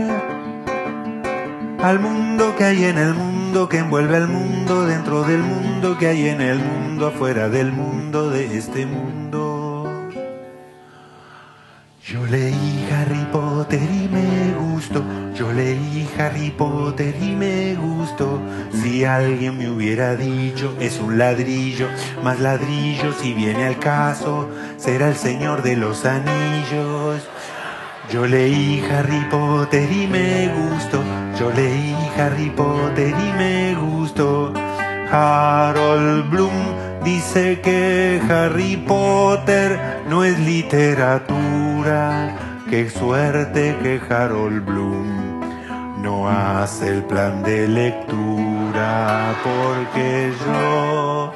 al 1.82 1.99
mundo 1.99 2.56
que 2.58 2.64
hay 2.66 2.84
en 2.86 2.97
el 2.97 3.14
mundo, 3.14 3.68
que 3.68 3.80
envuelve 3.80 4.18
al 4.18 4.28
mundo 4.28 4.86
dentro 4.86 5.24
del 5.24 5.41
mundo 5.41 5.97
que 5.97 6.08
hay 6.08 6.28
en 6.28 6.41
el 6.41 6.60
mundo, 6.60 7.08
afuera 7.08 7.49
del 7.49 7.72
mundo 7.72 8.30
de 8.30 8.58
este 8.58 8.86
mundo. 8.86 9.71
Yo 12.12 12.26
leí 12.26 12.89
Harry 12.91 13.26
Potter 13.32 13.80
y 13.82 14.09
me 14.09 14.53
gustó. 14.59 15.01
Yo 15.34 15.53
leí 15.53 16.09
Harry 16.20 16.51
Potter 16.51 17.16
y 17.22 17.32
me 17.32 17.74
gustó. 17.76 18.38
Si 18.74 19.05
alguien 19.05 19.57
me 19.57 19.70
hubiera 19.70 20.18
dicho 20.18 20.76
es 20.82 20.99
un 20.99 21.18
ladrillo, 21.18 21.88
más 22.22 22.41
ladrillo 22.41 23.14
si 23.14 23.34
viene 23.34 23.66
al 23.66 23.80
caso, 23.80 24.49
será 24.76 25.07
el 25.07 25.16
Señor 25.16 25.62
de 25.62 25.78
los 25.78 26.05
Anillos. 26.05 27.30
Yo 28.12 28.28
leí 28.28 28.84
Harry 28.91 29.26
Potter 29.32 29.89
y 29.89 30.05
me 30.05 30.49
gustó. 30.49 31.01
Yo 31.39 31.49
leí 31.51 31.95
Harry 32.18 32.49
Potter 32.49 33.07
y 33.07 33.38
me 33.38 33.76
gustó. 33.76 34.51
Harold 35.09 36.30
Bloom 36.30 36.51
dice 37.05 37.62
que 37.62 38.22
Harry 38.30 38.76
Potter 38.76 39.80
no 40.09 40.26
es 40.26 40.38
literatura. 40.39 41.71
Qué 41.84 42.90
suerte 42.92 43.76
que 43.82 44.00
Harold 44.14 44.64
Bloom 44.64 45.42
no 46.00 46.30
hace 46.30 46.90
el 46.90 47.04
plan 47.04 47.42
de 47.42 47.68
lectura. 47.68 49.36
Porque 49.44 50.32
yo, 50.46 51.34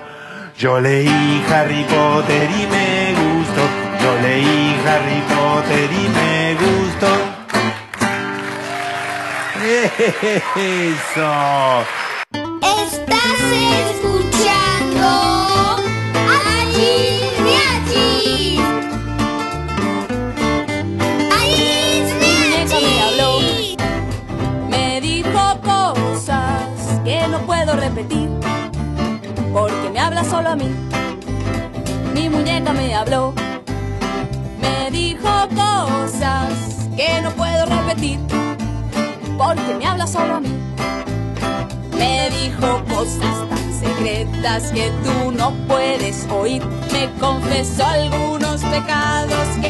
yo 0.56 0.80
leí 0.80 1.44
Harry 1.50 1.84
Potter 1.86 2.50
y 2.52 2.68
me 2.68 3.14
gustó. 3.22 3.64
Yo 4.04 4.22
leí 4.22 4.76
Harry 4.86 5.22
Potter 5.34 5.90
y 5.92 6.08
me 6.20 6.54
gustó. 6.64 7.12
Eso. 10.56 11.32
Estás 12.62 13.40
habla 30.18 30.30
solo 30.30 30.50
a 30.50 30.56
mí. 30.56 30.74
Mi 32.14 32.30
muñeca 32.30 32.72
me 32.72 32.96
habló, 32.96 33.34
me 34.62 34.90
dijo 34.90 35.28
cosas 35.50 36.88
que 36.96 37.22
no 37.22 37.32
puedo 37.32 37.66
repetir, 37.66 38.20
porque 39.38 39.76
me 39.78 39.86
habla 39.86 40.08
solo 40.08 40.36
a 40.36 40.40
mí. 40.40 40.58
Me 41.98 42.30
dijo 42.30 42.82
cosas 42.88 43.50
tan 43.50 43.74
secretas 43.78 44.72
que 44.72 44.90
tú 45.04 45.32
no 45.32 45.52
puedes 45.68 46.26
oír. 46.30 46.64
Me 46.94 47.12
confesó 47.20 47.86
algunos 47.86 48.62
pecados 48.64 49.48
que 49.62 49.70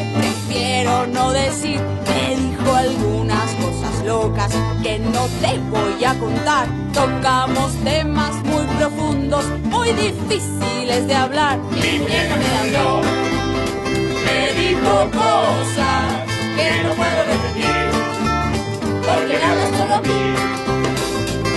prefiero 0.56 1.06
no 1.06 1.32
decir. 1.32 1.80
Me 2.06 2.36
dijo 2.36 2.74
algunas 2.74 3.50
cosas 3.54 4.04
locas 4.04 4.52
que 4.82 4.98
no 4.98 5.26
te 5.40 5.58
voy 5.70 6.04
a 6.04 6.14
contar. 6.18 6.66
Tocamos 6.92 7.72
temas 7.84 8.32
muy 8.44 8.64
profundos, 8.78 9.44
muy 9.64 9.92
difíciles 9.92 11.06
de 11.06 11.14
hablar. 11.14 11.58
Mi 11.58 11.98
muñeca 11.98 12.36
me 12.36 12.48
habló, 12.58 13.02
me 14.24 14.62
dijo 14.62 15.10
cosas 15.12 16.04
que 16.56 16.82
no 16.84 16.94
puedo 16.94 17.20
repetir. 17.32 17.76
Porque 19.06 19.38
me 19.38 19.44
habla 19.44 19.78
solo 19.78 19.94
a 19.94 20.00
mí. 20.00 20.22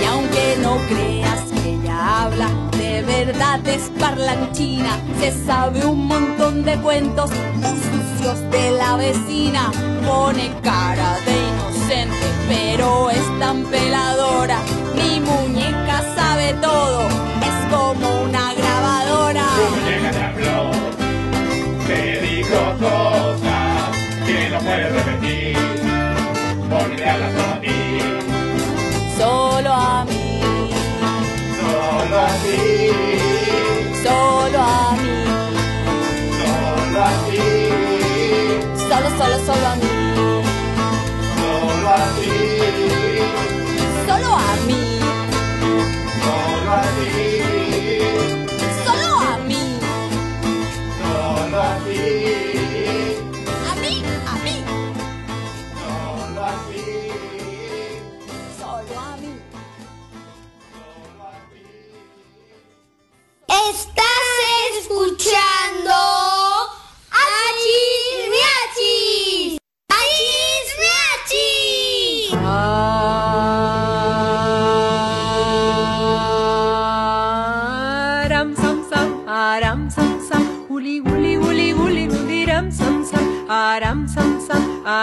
Y 0.00 0.04
aunque 0.04 0.58
no 0.62 0.76
creas 0.88 1.40
que 1.62 1.70
ella 1.70 2.22
habla, 2.22 2.48
de 2.76 3.02
verdad 3.02 3.66
es 3.66 3.90
parlanchina. 3.98 4.98
Se 5.20 5.32
sabe 5.46 5.86
un 5.86 6.06
montón 6.06 6.64
de 6.64 6.76
cuentos 6.80 7.30
de 8.20 8.70
la 8.72 8.96
vecina. 8.96 9.72
Pone 10.06 10.50
cara 10.62 11.16
de 11.24 11.32
inocente, 11.32 12.26
pero 12.48 13.08
es 13.08 13.38
tan 13.38 13.64
peladora. 13.64 14.58
Mi 14.94 15.20
muñeca 15.20 16.02
sabe 16.14 16.52
todo, 16.60 17.08
es 17.08 17.74
como 17.74 18.22
una 18.24 18.52
grabadora. 18.54 19.46
muñeca 19.70 20.10
te 20.10 20.22
habló, 20.22 20.70
te 21.86 22.20
dijo 22.20 22.58
cosas 22.78 23.96
que 24.26 24.50
no 24.50 24.58
puedes 24.58 24.92
repetir, 24.92 25.56
porque 26.68 26.96
te 26.96 27.08
habla 27.08 27.30
solo 27.32 27.54
a 27.54 27.60
ti, 27.60 27.70
solo, 39.20 39.38
solo, 39.44 39.44
solo 39.44 39.66
a 39.66 39.89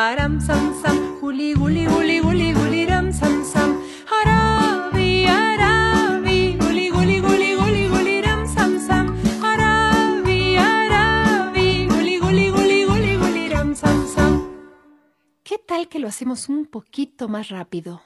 sam, 0.08 0.14
aram 0.14 0.40
sam 0.40 0.74
sam, 0.82 0.98
guli 1.22 1.54
guli 1.54 1.86
guli 1.86 2.22
guli 2.22 2.54
guli 2.54 2.86
ram 2.86 3.12
sam 3.12 3.44
sam, 3.44 3.72
arabi 4.20 5.26
arabi, 5.28 6.58
guli 6.62 6.90
guli 6.96 7.18
guli 7.26 7.50
guli 7.60 7.84
guli 7.94 8.22
ram 8.22 8.48
sam 8.48 8.80
sam, 8.88 9.06
arabi 9.52 10.58
arabi, 10.58 11.88
guli 11.92 12.16
guli 12.24 12.46
guli 12.56 12.80
guli 12.90 13.14
guli 13.22 13.50
ram 13.54 13.76
sam 13.76 14.08
sam. 14.08 14.32
¿Qué 15.44 15.58
tal 15.68 15.88
que 15.90 16.00
lo 16.00 16.08
hacemos 16.08 16.50
un 16.50 16.66
poquito 16.66 17.28
más 17.28 17.50
rápido? 17.50 18.02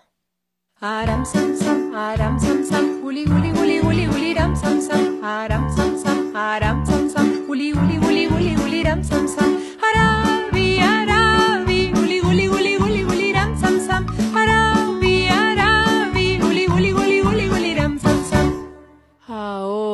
Aram 0.80 1.26
sam 1.26 1.56
sam, 1.56 1.94
aram 1.96 2.40
sam 2.40 2.64
sam, 2.70 3.02
guli 3.04 3.26
guli 3.26 3.52
guli 3.52 3.80
guli 3.86 4.06
guli 4.08 4.34
ram 4.34 4.56
sam 4.56 4.82
sam, 4.82 5.04
aram 5.24 5.70
sam 5.76 5.98
sam, 6.04 6.36
aram 6.36 6.86
sam 6.86 7.10
sam, 7.10 7.28
guli 7.48 7.72
guli 7.78 7.98
guli 8.04 8.24
guli 8.32 8.56
guli 8.56 8.84
ram 8.88 9.04
sam 9.04 9.28
sam, 9.28 9.52
arabi 9.90 10.61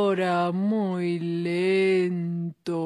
Ahora 0.08 0.54
muy 0.54 1.20
lento. 1.20 2.80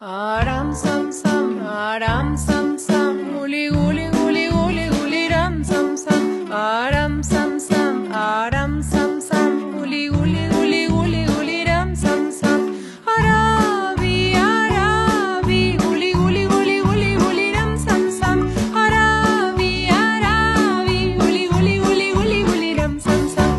Aram 0.00 0.72
sam 0.74 1.12
sam, 1.12 1.60
aram 1.60 2.38
sam 2.38 2.78
sam, 2.78 3.34
guli 3.36 3.68
guli 3.68 4.08
guli 4.16 4.48
guli 4.48 4.88
guli 4.88 5.28
ram 5.28 5.62
sam 5.62 5.94
sam, 5.94 6.50
aram 6.50 7.22
sam 7.22 7.60
sam, 7.60 8.10
aram 8.10 8.82
sam 8.82 9.20
sam, 9.20 9.72
guli 9.76 10.08
guli 10.08 10.48
guli 10.54 10.86
guli 10.88 11.26
guli 11.26 11.64
ram 11.68 11.94
sam 11.94 12.32
sam, 12.32 12.74
arabi 13.16 14.32
arabi, 14.34 15.76
guli 15.76 16.12
guli 16.16 16.46
guli 16.48 16.80
guli 16.80 17.10
guli 17.20 17.52
ram 17.52 17.76
sam 17.76 18.10
sam, 18.10 18.38
arabi 18.84 19.72
arabi, 19.92 20.98
guli 21.20 21.44
guli 21.52 21.76
guli 21.84 22.08
guli 22.16 22.40
guli 22.48 22.70
ram 22.74 22.96
sam 23.00 23.28
sam. 23.28 23.52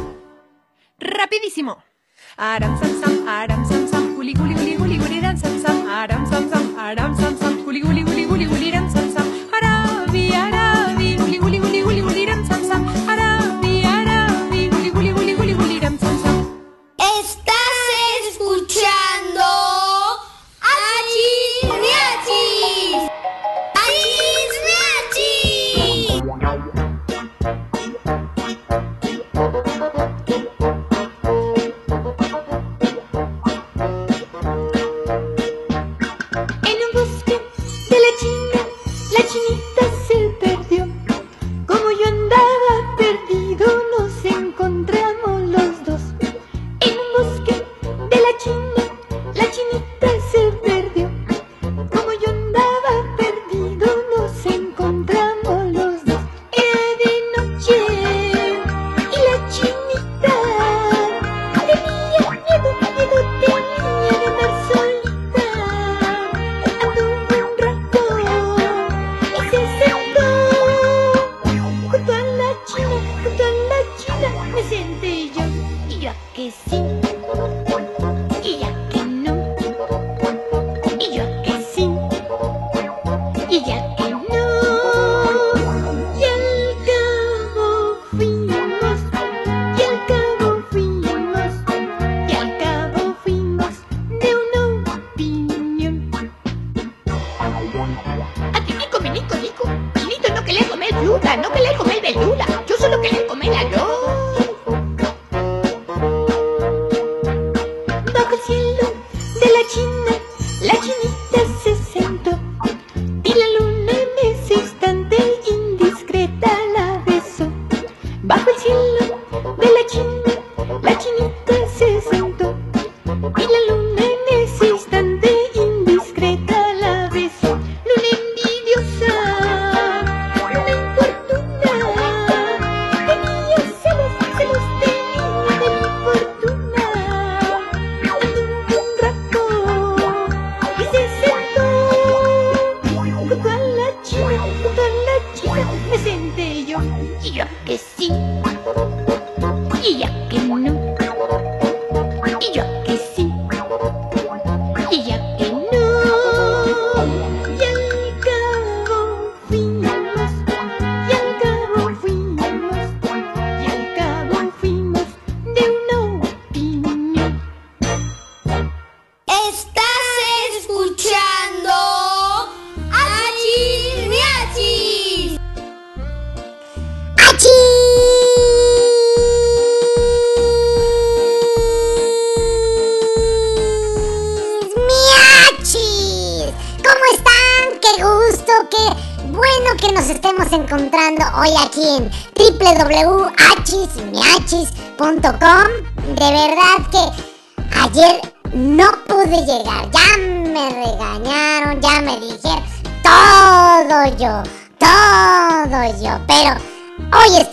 Rapidísimo. 0.98 1.78
Aram 2.40 2.78
sam 2.78 2.90
sam, 3.02 3.28
aram 3.28 3.66
sam 3.66 3.88
sam, 3.88 4.16
guli 4.16 4.34
guli 4.34 4.54
guli 4.54 4.76
guli 4.78 4.98
guli 4.98 5.22
ram 5.22 5.38
sam 5.38 5.58
sam, 5.60 5.88
aram 5.90 6.26
sam 6.28 6.50
sam, 6.50 6.76
aram 6.78 7.16
sam 7.18 7.36
sam, 7.38 7.64
guli 7.64 7.82
guli 7.82 8.04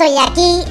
estoy 0.05 0.19
aquí 0.19 0.65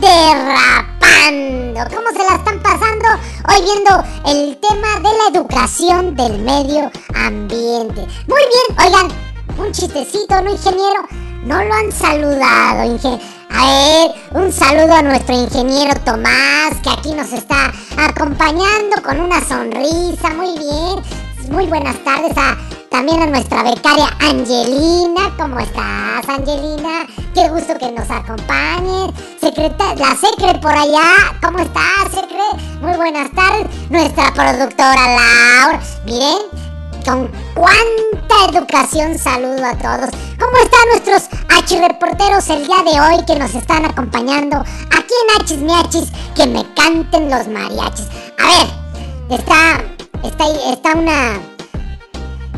derrapando. 0.00 1.80
¿Cómo 1.94 2.08
se 2.12 2.24
la 2.24 2.36
están 2.36 2.58
pasando? 2.62 3.08
Hoy 3.48 3.62
viendo 3.62 4.02
el 4.26 4.56
tema 4.58 4.96
de 4.96 5.10
la 5.16 5.28
educación 5.38 6.14
del 6.16 6.38
medio 6.38 6.90
ambiente. 7.14 8.06
Muy 8.26 8.42
bien, 8.48 8.78
oigan, 8.86 9.08
un 9.58 9.72
chistecito, 9.72 10.40
¿no, 10.40 10.50
ingeniero? 10.50 11.06
No 11.44 11.62
lo 11.64 11.74
han 11.74 11.92
saludado, 11.92 12.84
inge- 12.84 13.20
A 13.50 13.64
ver, 13.66 14.10
un 14.42 14.50
saludo 14.52 14.94
a 14.94 15.02
nuestro 15.02 15.34
ingeniero 15.34 15.94
Tomás, 16.04 16.74
que 16.82 16.90
aquí 16.90 17.12
nos 17.12 17.30
está 17.32 17.70
acompañando 17.98 19.02
con 19.02 19.20
una 19.20 19.40
sonrisa. 19.46 20.30
Muy 20.30 20.58
bien. 20.58 21.02
Muy 21.50 21.66
buenas 21.66 21.96
tardes 22.04 22.32
a 22.36 22.56
también 22.90 23.22
a 23.22 23.26
nuestra 23.26 23.62
becaria 23.62 24.08
Angelina. 24.20 25.34
¿Cómo 25.38 25.58
estás, 25.60 26.28
Angelina? 26.28 27.06
Qué 27.40 27.48
gusto 27.50 27.78
que 27.78 27.92
nos 27.92 28.10
acompañes. 28.10 29.12
Secreta 29.40 29.94
la 29.94 30.16
Secre 30.16 30.58
por 30.60 30.72
allá. 30.72 31.38
¿Cómo 31.40 31.60
estás, 31.60 32.10
Secre? 32.10 32.42
Muy 32.80 32.96
buenas 32.96 33.30
tardes. 33.30 33.68
Nuestra 33.90 34.32
productora 34.32 35.06
Laura. 35.06 35.80
Miren, 36.04 36.38
con 37.04 37.30
cuánta 37.54 38.58
educación 38.58 39.16
saludo 39.16 39.64
a 39.64 39.78
todos. 39.78 40.10
¿Cómo 40.36 40.56
están 40.64 40.80
nuestros 40.90 41.28
H 41.48 41.88
reporteros 41.88 42.50
el 42.50 42.66
día 42.66 42.82
de 42.82 43.00
hoy 43.00 43.24
que 43.24 43.38
nos 43.38 43.54
están 43.54 43.84
acompañando 43.84 44.56
aquí 44.56 45.14
en 45.22 45.40
Hachis 45.40 45.58
Miachis? 45.58 46.10
Que 46.34 46.44
me 46.44 46.66
canten 46.74 47.30
los 47.30 47.46
mariachis. 47.46 48.08
A 48.36 48.46
ver, 48.48 49.38
está, 49.38 49.84
está, 50.24 50.44
está 50.72 50.92
una, 50.92 51.34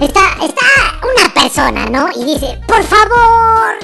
está, 0.01 0.23
está 0.43 0.67
una 1.03 1.35
persona, 1.35 1.85
¿no? 1.85 2.09
Y 2.17 2.25
dice, 2.25 2.59
por 2.67 2.83
favor, 2.83 3.77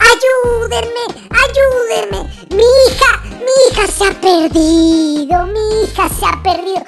ayúdenme, 0.00 1.04
ayúdenme. 1.30 2.20
Mi 2.50 2.64
hija, 2.86 3.22
mi 3.38 3.52
hija 3.70 3.86
se 3.86 4.04
ha 4.04 4.20
perdido, 4.20 5.46
mi 5.46 5.84
hija 5.84 6.08
se 6.08 6.26
ha 6.26 6.42
perdido. 6.42 6.84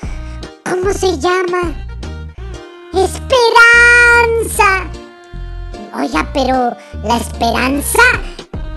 ¿Cómo 0.64 0.92
se 0.92 1.18
llama? 1.18 1.74
Esperanza. 2.92 4.88
Oiga, 5.98 6.28
pero 6.32 6.76
la 7.02 7.16
esperanza 7.16 8.02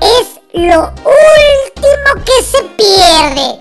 es 0.01 0.39
lo 0.53 0.91
último 0.91 2.23
que 2.25 2.43
se 2.43 2.63
pierde. 2.77 3.59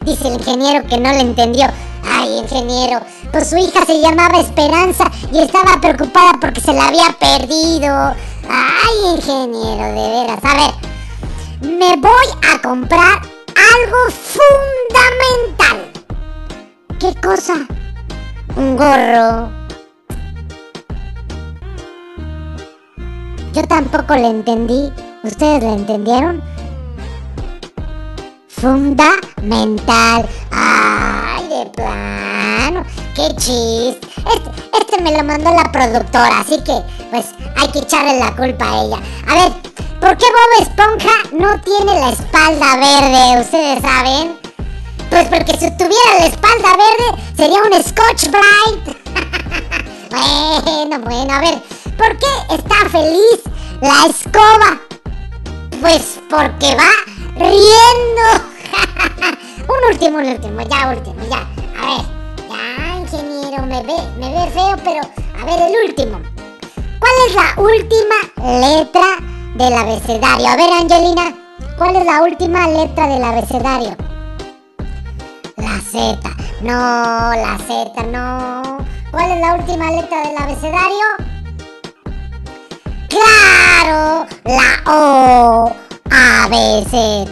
Dice 0.00 0.28
el 0.28 0.34
ingeniero 0.34 0.86
que 0.86 0.98
no 0.98 1.12
le 1.12 1.20
entendió. 1.20 1.66
Ay, 2.10 2.38
ingeniero, 2.38 3.00
pues 3.32 3.50
su 3.50 3.56
hija 3.56 3.84
se 3.86 4.00
llamaba 4.00 4.40
Esperanza 4.40 5.04
y 5.32 5.40
estaba 5.40 5.80
preocupada 5.80 6.32
porque 6.40 6.60
se 6.60 6.72
la 6.72 6.88
había 6.88 7.14
perdido. 7.18 8.14
Ay, 8.48 9.16
ingeniero, 9.16 9.84
de 9.92 10.08
veras. 10.10 10.44
A 10.44 10.54
ver, 10.54 10.72
me 11.60 11.96
voy 11.96 12.26
a 12.52 12.62
comprar 12.62 13.20
algo 13.58 13.98
fundamental. 14.10 15.92
¿Qué 16.98 17.14
cosa? 17.20 17.54
Un 18.56 18.76
gorro. 18.76 19.50
Yo 23.52 23.64
tampoco 23.66 24.14
le 24.14 24.28
entendí. 24.28 24.92
¿Ustedes 25.24 25.62
le 25.62 25.72
entendieron? 25.72 26.42
Fundamental. 28.60 30.28
Ay, 30.50 31.48
de 31.48 31.70
plano. 31.70 32.84
Qué 33.14 33.28
chiste. 33.36 34.00
Este, 34.34 34.50
este 34.80 35.02
me 35.02 35.12
lo 35.16 35.22
mandó 35.22 35.50
la 35.52 35.70
productora, 35.70 36.40
así 36.40 36.58
que 36.64 36.82
pues 37.10 37.26
hay 37.56 37.68
que 37.68 37.78
echarle 37.78 38.18
la 38.18 38.34
culpa 38.34 38.64
a 38.64 38.82
ella. 38.82 38.98
A 39.28 39.34
ver, 39.34 39.52
¿por 40.00 40.16
qué 40.16 40.26
Bob 40.26 40.62
Esponja 40.62 41.14
no 41.32 41.60
tiene 41.60 42.00
la 42.00 42.10
espalda 42.10 42.76
verde? 42.76 43.40
¿Ustedes 43.42 43.80
saben? 43.80 44.38
Pues 45.08 45.28
porque 45.28 45.52
si 45.52 45.70
tuviera 45.76 46.18
la 46.18 46.26
espalda 46.26 46.76
verde 46.76 47.22
sería 47.36 47.62
un 47.62 47.72
Scotch 47.82 48.28
Bright. 48.28 48.98
bueno, 50.10 50.98
bueno, 51.00 51.32
a 51.32 51.40
ver, 51.40 51.62
¿por 51.96 52.18
qué 52.18 52.54
está 52.56 52.88
feliz 52.90 53.40
la 53.80 54.06
escoba? 54.06 54.80
Pues 55.80 56.18
porque 56.28 56.74
va 56.74 57.17
riendo. 57.38 58.26
un 59.68 59.90
último, 59.90 60.18
un 60.18 60.26
último, 60.26 60.60
ya 60.62 60.90
último, 60.90 61.20
ya. 61.30 61.46
A 61.78 61.86
ver, 61.86 62.04
ya, 62.48 62.98
ingeniero, 62.98 63.62
me 63.66 63.82
ve, 63.82 63.96
me 64.18 64.32
ve 64.32 64.50
feo, 64.50 64.76
pero 64.84 65.00
a 65.40 65.44
ver, 65.44 65.60
el 65.68 65.88
último. 65.88 66.20
¿Cuál 66.98 67.12
es 67.28 67.34
la 67.34 67.62
última 67.62 68.16
letra 68.60 69.06
del 69.54 69.72
abecedario? 69.72 70.48
A 70.48 70.56
ver, 70.56 70.70
Angelina, 70.72 71.34
¿cuál 71.76 71.96
es 71.96 72.04
la 72.04 72.22
última 72.22 72.68
letra 72.68 73.06
del 73.06 73.24
abecedario? 73.24 73.96
La 75.56 75.80
Z. 75.80 76.18
No, 76.60 76.72
la 77.34 77.58
Z, 77.66 78.02
no. 78.04 78.78
¿Cuál 79.10 79.30
es 79.30 79.40
la 79.40 79.54
última 79.54 79.90
letra 79.90 80.20
del 80.26 80.36
abecedario? 80.36 81.06
¡Claro! 83.08 84.26
La 84.44 84.92
O. 84.92 85.87
Abecedario. 86.10 87.28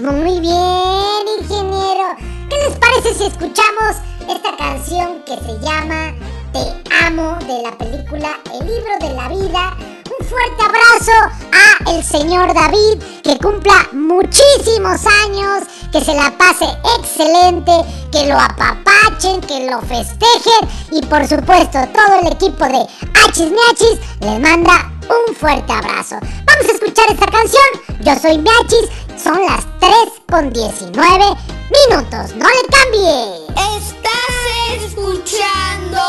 Muy 0.00 0.40
bien, 0.40 1.28
ingeniero. 1.40 2.16
¿Qué 2.48 2.56
les 2.68 2.78
parece 2.78 3.14
si 3.14 3.24
escuchamos 3.24 3.96
esta 4.28 4.56
canción 4.56 5.22
que 5.24 5.36
se 5.36 5.58
llama 5.60 6.14
Te 6.52 6.60
amo 7.04 7.38
de 7.46 7.62
la 7.62 7.72
película 7.78 8.38
El 8.52 8.66
libro 8.66 8.92
de 9.00 9.14
la 9.14 9.28
vida? 9.28 9.76
Un 10.18 10.26
fuerte 10.26 10.62
abrazo 10.62 11.12
a 11.52 11.90
el 11.92 12.04
señor 12.04 12.52
David, 12.54 13.02
que 13.22 13.38
cumpla 13.38 13.88
muchísimos 13.92 15.00
años, 15.24 15.64
que 15.90 16.00
se 16.00 16.14
la 16.14 16.30
pase 16.36 16.66
excelente, 16.98 17.72
que 18.10 18.26
lo 18.26 18.38
apapachen, 18.38 19.40
que 19.40 19.70
lo 19.70 19.80
festejen 19.80 20.68
y 20.90 21.00
por 21.06 21.26
supuesto 21.26 21.78
todo 21.94 22.20
el 22.20 22.26
equipo 22.32 22.64
de 22.66 22.86
Hachis 23.14 23.50
Miachis 23.50 23.98
les 24.20 24.40
manda 24.40 24.92
un 25.28 25.34
fuerte 25.34 25.72
abrazo. 25.72 26.16
Vamos 26.20 26.68
a 26.68 26.72
escuchar 26.72 27.06
esta 27.10 27.26
canción. 27.26 27.64
Yo 28.00 28.14
soy 28.16 28.38
Miachis, 28.38 28.88
son 29.22 29.40
las 29.42 29.66
3 29.80 29.92
con 30.28 30.52
19 30.52 31.24
minutos. 31.70 32.34
No 32.36 32.48
le 32.48 32.62
cambie. 32.70 33.46
Estás 33.76 34.84
escuchando 34.84 36.00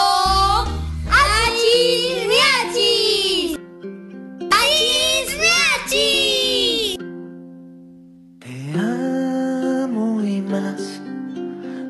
Achis 1.10 2.28
Miachis. 2.28 3.60
Achis 4.52 5.38
Miachis. 5.38 6.98
Te 8.40 8.80
amo 8.80 10.22
y 10.24 10.42
más 10.42 10.82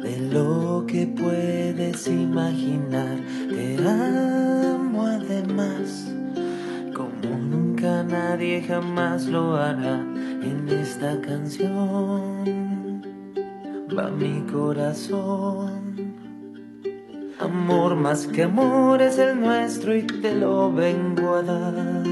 de 0.02 0.18
lo 0.32 0.86
que 0.88 1.08
puedes 1.08 2.08
imaginar. 2.08 3.18
Te 3.50 3.78
amo 3.88 5.06
además, 5.06 6.06
nadie 7.84 8.62
jamás 8.62 9.26
lo 9.26 9.58
hará 9.58 9.96
en 10.42 10.70
esta 10.70 11.20
canción. 11.20 13.02
Va 13.96 14.10
mi 14.10 14.42
corazón. 14.52 16.14
Amor 17.40 17.96
más 17.96 18.26
que 18.28 18.44
amor 18.44 19.02
es 19.02 19.18
el 19.18 19.40
nuestro 19.40 19.94
y 19.96 20.04
te 20.04 20.34
lo 20.34 20.72
vengo 20.72 21.36
a 21.36 21.42
dar. 21.44 22.04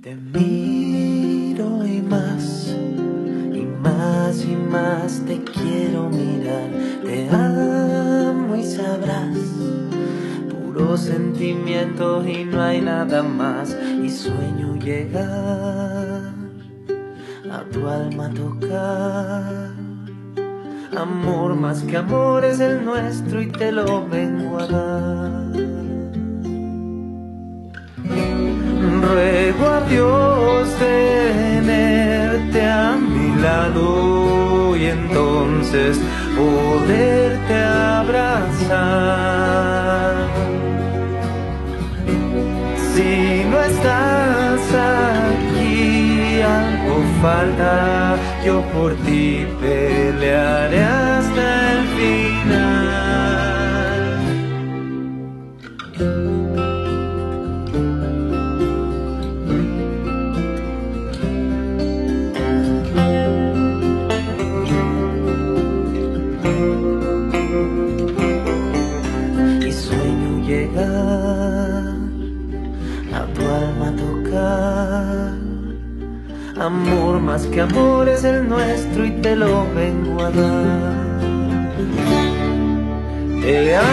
Te 0.00 0.16
miro 0.16 1.86
y 1.86 2.00
más, 2.00 2.74
y 3.52 3.66
más 3.82 4.44
y 4.44 4.56
más 4.56 5.22
te 5.26 5.42
quiero 5.42 6.08
mirar. 6.08 6.70
Te 7.04 7.28
amo 7.28 8.56
y 8.56 8.64
sabrás, 8.64 9.36
puro 10.72 10.96
sentimiento 10.96 12.26
y 12.26 12.44
no 12.44 12.62
hay 12.62 12.80
nada 12.80 13.22
más. 13.22 13.76
Y 14.02 14.08
sueño 14.10 14.76
llegar 14.76 16.32
a 17.50 17.64
tu 17.72 17.86
alma 17.88 18.30
tocar. 18.30 19.70
Amor 20.96 21.54
más 21.54 21.82
que 21.82 21.96
amor 21.96 22.44
es 22.44 22.60
el 22.60 22.84
nuestro 22.84 23.40
y 23.42 23.46
te 23.46 23.72
lo 23.72 24.06
vengo 24.06 24.58
a 24.58 24.66
dar. 24.66 25.52
Ruego 29.02 29.66
a 29.66 29.80
Dios 29.88 30.68
tenerte 30.78 32.66
a 32.66 32.96
mi 32.96 33.40
lado 33.40 34.76
y 34.76 34.84
entonces 34.84 35.98
poderte 36.36 37.54
abrazar. 37.64 39.22
No 43.52 43.62
estás 43.62 44.60
aquí, 45.30 46.40
algo 46.40 46.96
falta, 47.20 48.16
yo 48.44 48.62
por 48.72 48.94
ti 49.04 49.46
pelearé 49.60 50.82
hasta 50.82 51.72
el 51.72 51.80
final. 51.96 52.91
Amor 76.62 77.18
más 77.20 77.44
que 77.46 77.60
amor 77.60 78.08
es 78.08 78.22
el 78.22 78.48
nuestro 78.48 79.04
y 79.04 79.10
te 79.20 79.34
lo 79.34 79.66
vengo 79.74 80.22
a 80.22 80.30
dar. 80.30 81.20
Te 83.42 83.74
amo 83.74 83.88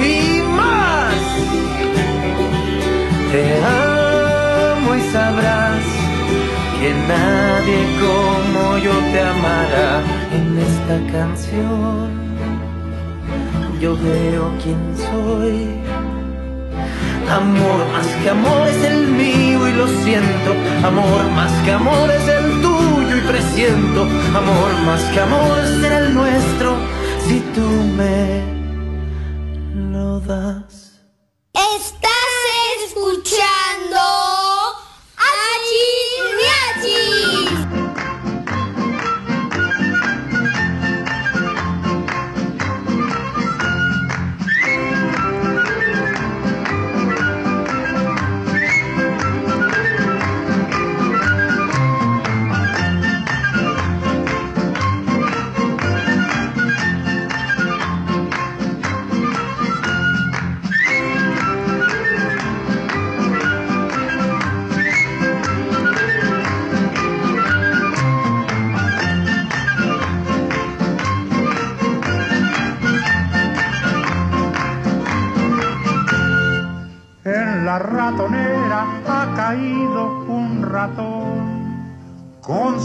y 0.00 0.40
más. 0.56 1.14
Te 3.30 3.44
amo 3.62 4.94
y 4.94 5.00
sabrás 5.12 5.84
que 6.80 6.94
nadie 7.12 7.80
como 8.00 8.78
yo 8.78 8.94
te 9.12 9.20
amará 9.20 10.02
en 10.32 10.46
esta 10.60 10.96
canción. 11.12 12.08
Yo 13.82 13.98
veo 13.98 14.50
quién 14.62 14.80
soy. 14.96 15.91
Amor 17.32 17.86
más 17.94 18.06
que 18.22 18.28
amor 18.28 18.68
es 18.68 18.84
el 18.84 19.06
mío 19.08 19.66
y 19.66 19.72
lo 19.72 19.86
siento. 20.04 20.50
Amor 20.84 21.30
más 21.30 21.50
que 21.64 21.72
amor 21.72 22.10
es 22.10 22.28
el 22.28 22.60
tuyo 22.60 23.16
y 23.16 23.20
presiento. 23.22 24.02
Amor 24.36 24.72
más 24.84 25.02
que 25.04 25.20
amor 25.20 25.56
será 25.80 25.98
el 25.98 26.12
nuestro 26.12 26.76
si 27.26 27.40
tú 27.54 27.66
me 27.96 28.42
lo 29.92 30.20
das. 30.20 30.81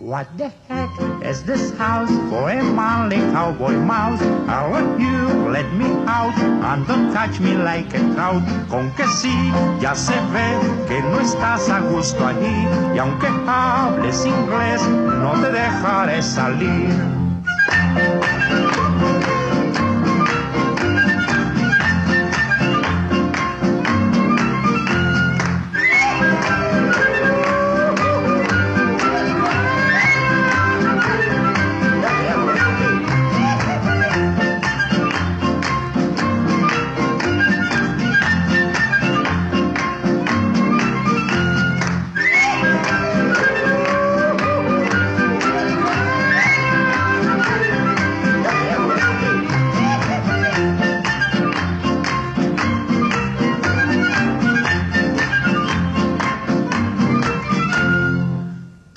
What 0.00 0.38
the 0.38 0.52
heck 0.68 0.90
is 1.24 1.42
this 1.42 1.76
house 1.76 2.08
for 2.30 2.48
a 2.48 2.62
manly 2.62 3.16
cowboy 3.34 3.72
mouse? 3.72 4.22
I 4.46 4.68
want 4.70 5.00
you, 5.00 5.50
let 5.50 5.66
me 5.74 5.86
out, 6.06 6.38
and 6.38 6.86
don't 6.86 7.12
touch 7.12 7.40
me 7.40 7.54
like 7.54 7.92
a 7.94 7.98
trout. 8.14 8.44
Con 8.70 8.92
que 8.94 9.04
sí, 9.18 9.34
ya 9.80 9.94
se 9.94 10.14
ve 10.30 10.86
que 10.86 11.02
no 11.02 11.18
estás 11.18 11.68
a 11.68 11.80
gusto 11.80 12.24
allí, 12.24 12.94
y 12.94 12.98
aunque 12.98 13.26
hables 13.48 14.24
inglés, 14.24 14.80
no 14.88 15.32
te 15.42 15.50
dejaré 15.50 16.22
salir. 16.22 16.94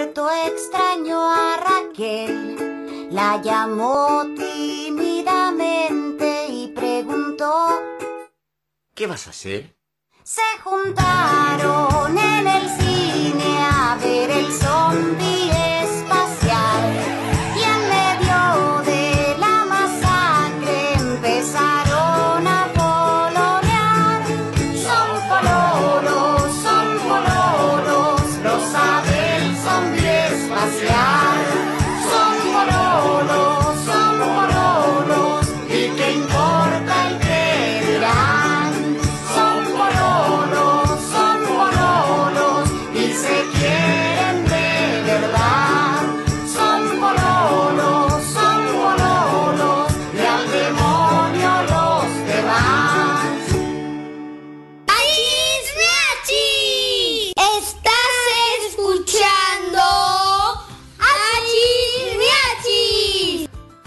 Norberto 0.00 0.30
extrañó 0.46 1.30
a 1.30 1.58
Raquel. 1.58 3.08
La 3.10 3.42
llamó 3.42 4.24
tímidamente 4.34 6.46
y 6.48 6.68
preguntó 6.68 7.82
¿Qué 8.94 9.06
vas 9.06 9.26
a 9.26 9.30
hacer? 9.30 9.76
se 10.22 10.40
juntaron 10.64 12.16
en 12.16 12.48
el 12.48 12.66
cine 12.80 13.62
a 13.62 13.98
ver 14.00 14.30
el 14.30 14.50
zombie 14.52 15.50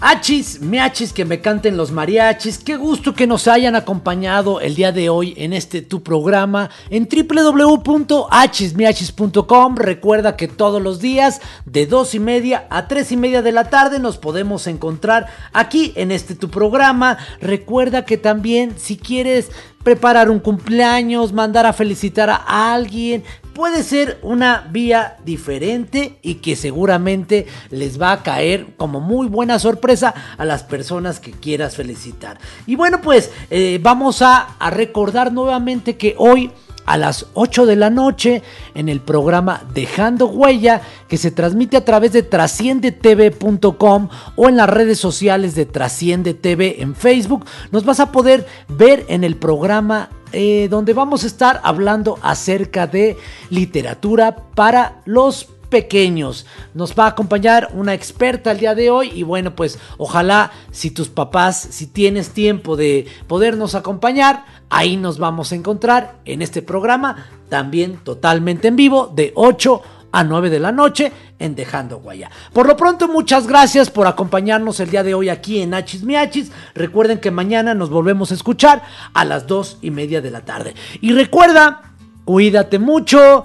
Achis, 0.06 0.60
miachis, 0.60 1.14
que 1.14 1.24
me 1.24 1.40
canten 1.40 1.78
los 1.78 1.90
mariachis. 1.90 2.58
Qué 2.58 2.76
gusto 2.76 3.14
que 3.14 3.26
nos 3.26 3.48
hayan 3.48 3.74
acompañado 3.74 4.60
el 4.60 4.74
día 4.74 4.92
de 4.92 5.08
hoy 5.08 5.32
en 5.38 5.54
este 5.54 5.80
tu 5.80 6.02
programa 6.02 6.68
en 6.90 7.08
www.achismiachis.com. 7.08 9.76
Recuerda 9.76 10.36
que 10.36 10.46
todos 10.46 10.82
los 10.82 11.00
días 11.00 11.40
de 11.64 11.86
dos 11.86 12.14
y 12.14 12.20
media 12.20 12.66
a 12.68 12.86
tres 12.86 13.12
y 13.12 13.16
media 13.16 13.40
de 13.40 13.52
la 13.52 13.70
tarde 13.70 13.98
nos 13.98 14.18
podemos 14.18 14.66
encontrar 14.66 15.28
aquí 15.54 15.94
en 15.96 16.10
este 16.10 16.34
tu 16.34 16.50
programa. 16.50 17.16
Recuerda 17.40 18.04
que 18.04 18.18
también 18.18 18.74
si 18.76 18.98
quieres 18.98 19.50
preparar 19.84 20.28
un 20.28 20.40
cumpleaños, 20.40 21.32
mandar 21.32 21.64
a 21.64 21.72
felicitar 21.72 22.28
a 22.28 22.74
alguien, 22.74 23.24
puede 23.54 23.82
ser 23.82 24.18
una 24.22 24.68
vía 24.70 25.16
diferente 25.24 26.18
y 26.22 26.36
que 26.36 26.56
seguramente 26.56 27.46
les 27.70 28.00
va 28.00 28.12
a 28.12 28.22
caer 28.22 28.74
como 28.76 29.00
muy 29.00 29.28
buena 29.28 29.58
sorpresa 29.58 30.14
a 30.36 30.44
las 30.44 30.62
personas 30.62 31.20
que 31.20 31.30
quieras 31.30 31.76
felicitar. 31.76 32.38
Y 32.66 32.76
bueno, 32.76 33.00
pues 33.00 33.30
eh, 33.50 33.78
vamos 33.80 34.20
a, 34.22 34.56
a 34.58 34.70
recordar 34.70 35.32
nuevamente 35.32 35.96
que 35.96 36.14
hoy 36.18 36.50
a 36.86 36.96
las 36.96 37.26
8 37.34 37.66
de 37.66 37.76
la 37.76 37.90
noche 37.90 38.42
en 38.74 38.88
el 38.88 39.00
programa 39.00 39.62
Dejando 39.74 40.26
Huella 40.26 40.82
que 41.08 41.16
se 41.16 41.30
transmite 41.30 41.76
a 41.76 41.84
través 41.84 42.12
de 42.12 42.22
trasciendetv.com 42.22 44.08
o 44.36 44.48
en 44.48 44.56
las 44.56 44.68
redes 44.68 44.98
sociales 44.98 45.54
de 45.54 45.66
Trasciende 45.66 46.34
TV 46.34 46.82
en 46.82 46.94
Facebook. 46.94 47.44
Nos 47.70 47.84
vas 47.84 48.00
a 48.00 48.12
poder 48.12 48.46
ver 48.68 49.04
en 49.08 49.24
el 49.24 49.36
programa 49.36 50.10
eh, 50.32 50.66
donde 50.68 50.94
vamos 50.94 51.22
a 51.22 51.28
estar 51.28 51.60
hablando 51.62 52.18
acerca 52.20 52.88
de 52.88 53.16
literatura 53.50 54.34
para 54.56 55.00
los 55.04 55.53
pequeños. 55.74 56.46
Nos 56.72 56.94
va 56.94 57.06
a 57.06 57.08
acompañar 57.08 57.70
una 57.74 57.94
experta 57.94 58.52
el 58.52 58.60
día 58.60 58.76
de 58.76 58.90
hoy 58.90 59.10
y 59.12 59.24
bueno, 59.24 59.56
pues 59.56 59.80
ojalá 59.98 60.52
si 60.70 60.92
tus 60.92 61.08
papás, 61.08 61.66
si 61.68 61.88
tienes 61.88 62.30
tiempo 62.30 62.76
de 62.76 63.08
podernos 63.26 63.74
acompañar, 63.74 64.44
ahí 64.70 64.96
nos 64.96 65.18
vamos 65.18 65.50
a 65.50 65.56
encontrar 65.56 66.20
en 66.26 66.42
este 66.42 66.62
programa, 66.62 67.26
también 67.48 67.96
totalmente 68.04 68.68
en 68.68 68.76
vivo, 68.76 69.12
de 69.12 69.32
8 69.34 69.82
a 70.12 70.22
9 70.22 70.48
de 70.48 70.60
la 70.60 70.70
noche 70.70 71.10
en 71.40 71.56
Dejando 71.56 71.98
Guaya. 71.98 72.30
Por 72.52 72.68
lo 72.68 72.76
pronto, 72.76 73.08
muchas 73.08 73.48
gracias 73.48 73.90
por 73.90 74.06
acompañarnos 74.06 74.78
el 74.78 74.90
día 74.90 75.02
de 75.02 75.14
hoy 75.14 75.28
aquí 75.28 75.60
en 75.60 75.74
Hachis 75.74 76.04
Miachis. 76.04 76.52
Recuerden 76.76 77.18
que 77.18 77.32
mañana 77.32 77.74
nos 77.74 77.90
volvemos 77.90 78.30
a 78.30 78.34
escuchar 78.34 78.84
a 79.12 79.24
las 79.24 79.48
2 79.48 79.78
y 79.82 79.90
media 79.90 80.20
de 80.20 80.30
la 80.30 80.42
tarde. 80.42 80.76
Y 81.00 81.10
recuerda, 81.14 81.94
cuídate 82.24 82.78
mucho. 82.78 83.44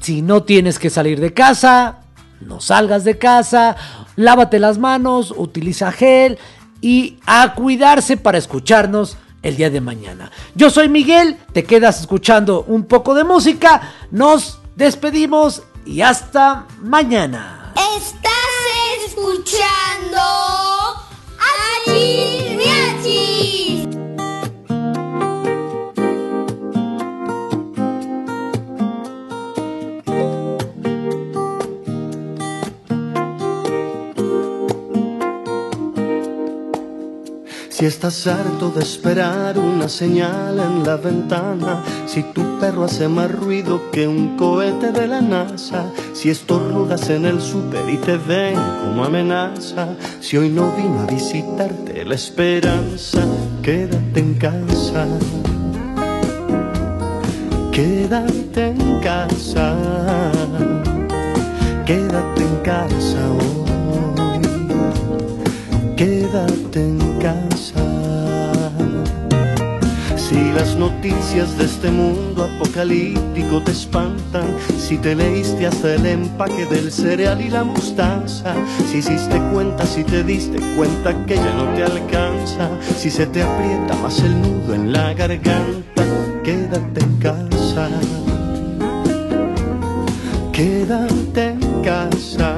Si 0.00 0.22
no 0.22 0.42
tienes 0.42 0.78
que 0.78 0.90
salir 0.90 1.20
de 1.20 1.32
casa, 1.32 2.00
no 2.40 2.60
salgas 2.60 3.04
de 3.04 3.18
casa, 3.18 3.76
lávate 4.16 4.58
las 4.58 4.78
manos, 4.78 5.32
utiliza 5.36 5.92
gel 5.92 6.38
y 6.80 7.18
a 7.26 7.54
cuidarse 7.54 8.16
para 8.16 8.38
escucharnos 8.38 9.16
el 9.42 9.56
día 9.56 9.70
de 9.70 9.80
mañana. 9.80 10.30
Yo 10.54 10.70
soy 10.70 10.88
Miguel, 10.88 11.38
te 11.52 11.64
quedas 11.64 12.00
escuchando 12.00 12.64
un 12.66 12.84
poco 12.84 13.14
de 13.14 13.24
música, 13.24 13.94
nos 14.10 14.58
despedimos 14.74 15.62
y 15.84 16.00
hasta 16.02 16.66
mañana. 16.82 17.72
Estás 17.96 18.32
escuchando 19.06 20.20
Achis 21.86 22.56
Si 37.76 37.84
estás 37.84 38.26
harto 38.26 38.70
de 38.70 38.80
esperar 38.80 39.58
una 39.58 39.90
señal 39.90 40.58
en 40.58 40.82
la 40.82 40.96
ventana, 40.96 41.84
si 42.06 42.22
tu 42.22 42.58
perro 42.58 42.84
hace 42.84 43.06
más 43.06 43.30
ruido 43.30 43.90
que 43.90 44.08
un 44.08 44.34
cohete 44.38 44.92
de 44.92 45.06
la 45.06 45.20
NASA, 45.20 45.84
si 46.14 46.30
estornudas 46.30 47.10
en 47.10 47.26
el 47.26 47.38
súper 47.38 47.86
y 47.90 47.98
te 47.98 48.16
ven 48.16 48.54
como 48.54 49.04
amenaza, 49.04 49.88
si 50.20 50.38
hoy 50.38 50.48
no 50.48 50.72
vino 50.74 51.00
a 51.00 51.04
visitarte 51.04 52.02
la 52.06 52.14
esperanza, 52.14 53.20
quédate 53.62 54.20
en 54.20 54.34
casa. 54.36 55.06
Quédate 57.72 58.68
en 58.68 59.00
casa. 59.00 59.76
casa 62.66 63.20
hoy. 63.30 63.66
Quédate 65.96 66.80
en 66.80 66.98
casa. 67.20 67.55
Si 70.28 70.34
las 70.52 70.74
noticias 70.74 71.56
de 71.56 71.66
este 71.66 71.88
mundo 71.88 72.42
apocalíptico 72.42 73.62
te 73.62 73.70
espantan, 73.70 74.56
si 74.76 74.98
te 74.98 75.14
leíste 75.14 75.68
hasta 75.68 75.94
el 75.94 76.04
empaque 76.04 76.66
del 76.66 76.90
cereal 76.90 77.40
y 77.40 77.48
la 77.48 77.62
mostaza, 77.62 78.52
si 78.90 78.98
hiciste 78.98 79.40
cuenta, 79.52 79.86
si 79.86 80.02
te 80.02 80.24
diste 80.24 80.58
cuenta 80.76 81.14
que 81.26 81.36
ya 81.36 81.54
no 81.54 81.72
te 81.76 81.84
alcanza, 81.84 82.70
si 82.98 83.08
se 83.08 83.26
te 83.26 83.40
aprieta 83.40 83.94
más 84.02 84.18
el 84.18 84.42
nudo 84.42 84.74
en 84.74 84.92
la 84.92 85.14
garganta, 85.14 86.04
quédate 86.42 87.04
en 87.04 87.16
casa. 87.18 87.88
Quédate 90.52 91.50
en 91.50 91.82
casa. 91.82 92.56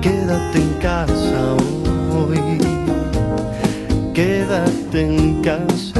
Quédate 0.00 0.58
en 0.58 0.74
casa 0.80 1.54
hoy. 2.10 2.58
Quédate 4.12 4.81
en. 4.94 5.91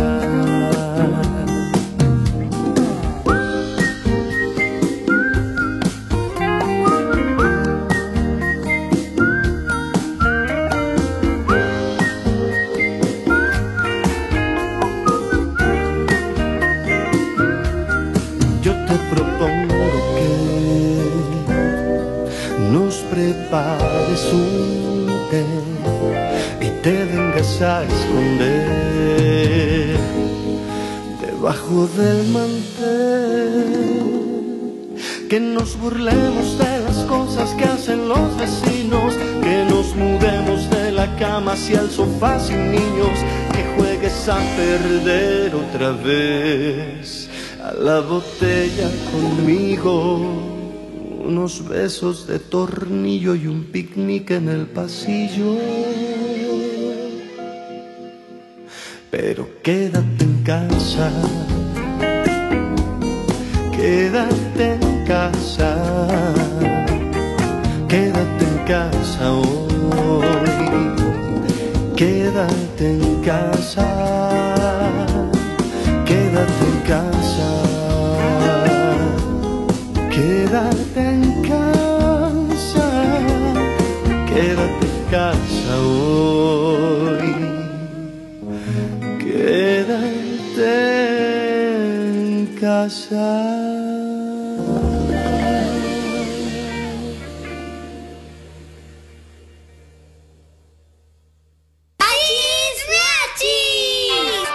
Te 26.82 27.04
vengas 27.04 27.62
a 27.62 27.84
esconder 27.84 29.96
debajo 31.20 31.86
del 31.96 32.26
mantel. 32.28 33.68
Que 35.28 35.38
nos 35.38 35.78
burlemos 35.78 36.58
de 36.58 36.80
las 36.80 36.96
cosas 37.04 37.54
que 37.54 37.64
hacen 37.64 38.08
los 38.08 38.36
vecinos, 38.36 39.14
que 39.42 39.64
nos 39.70 39.94
mudemos 39.94 40.68
de 40.70 40.90
la 40.90 41.14
cama 41.16 41.52
hacia 41.52 41.80
el 41.80 41.90
sofá 41.90 42.40
sin 42.40 42.72
niños, 42.72 43.16
que 43.54 43.62
juegues 43.76 44.28
a 44.28 44.40
perder 44.56 45.54
otra 45.54 45.92
vez 45.92 47.28
a 47.62 47.74
la 47.74 48.00
botella 48.00 48.90
conmigo. 49.12 50.20
Unos 51.24 51.68
besos 51.68 52.26
de 52.26 52.40
tornillo 52.40 53.36
y 53.36 53.46
un 53.46 53.66
picnic 53.66 54.32
en 54.32 54.48
el 54.48 54.66
pasillo. 54.66 55.56
Pero 59.12 59.46
quédate 59.62 60.24
en 60.24 60.42
casa. 60.42 61.10
Quédate 63.76 64.78
en 64.80 65.04
casa. 65.04 65.70
Quédate 67.90 68.44
en 68.50 68.58
casa 68.66 69.32
hoy. 69.32 70.24
Quédate 71.94 72.84
en 72.94 73.20
casa. 73.22 73.86
Quédate 76.06 76.64
en 76.72 76.78
casa. 76.92 77.50
Quédate 80.10 81.00
en 81.16 81.42
casa. 81.42 82.86
Quédate 84.32 84.86
en 84.86 85.10
casa 85.10 85.51
Quédate 92.72 92.84
en 92.84 92.88
casa. 92.88 93.61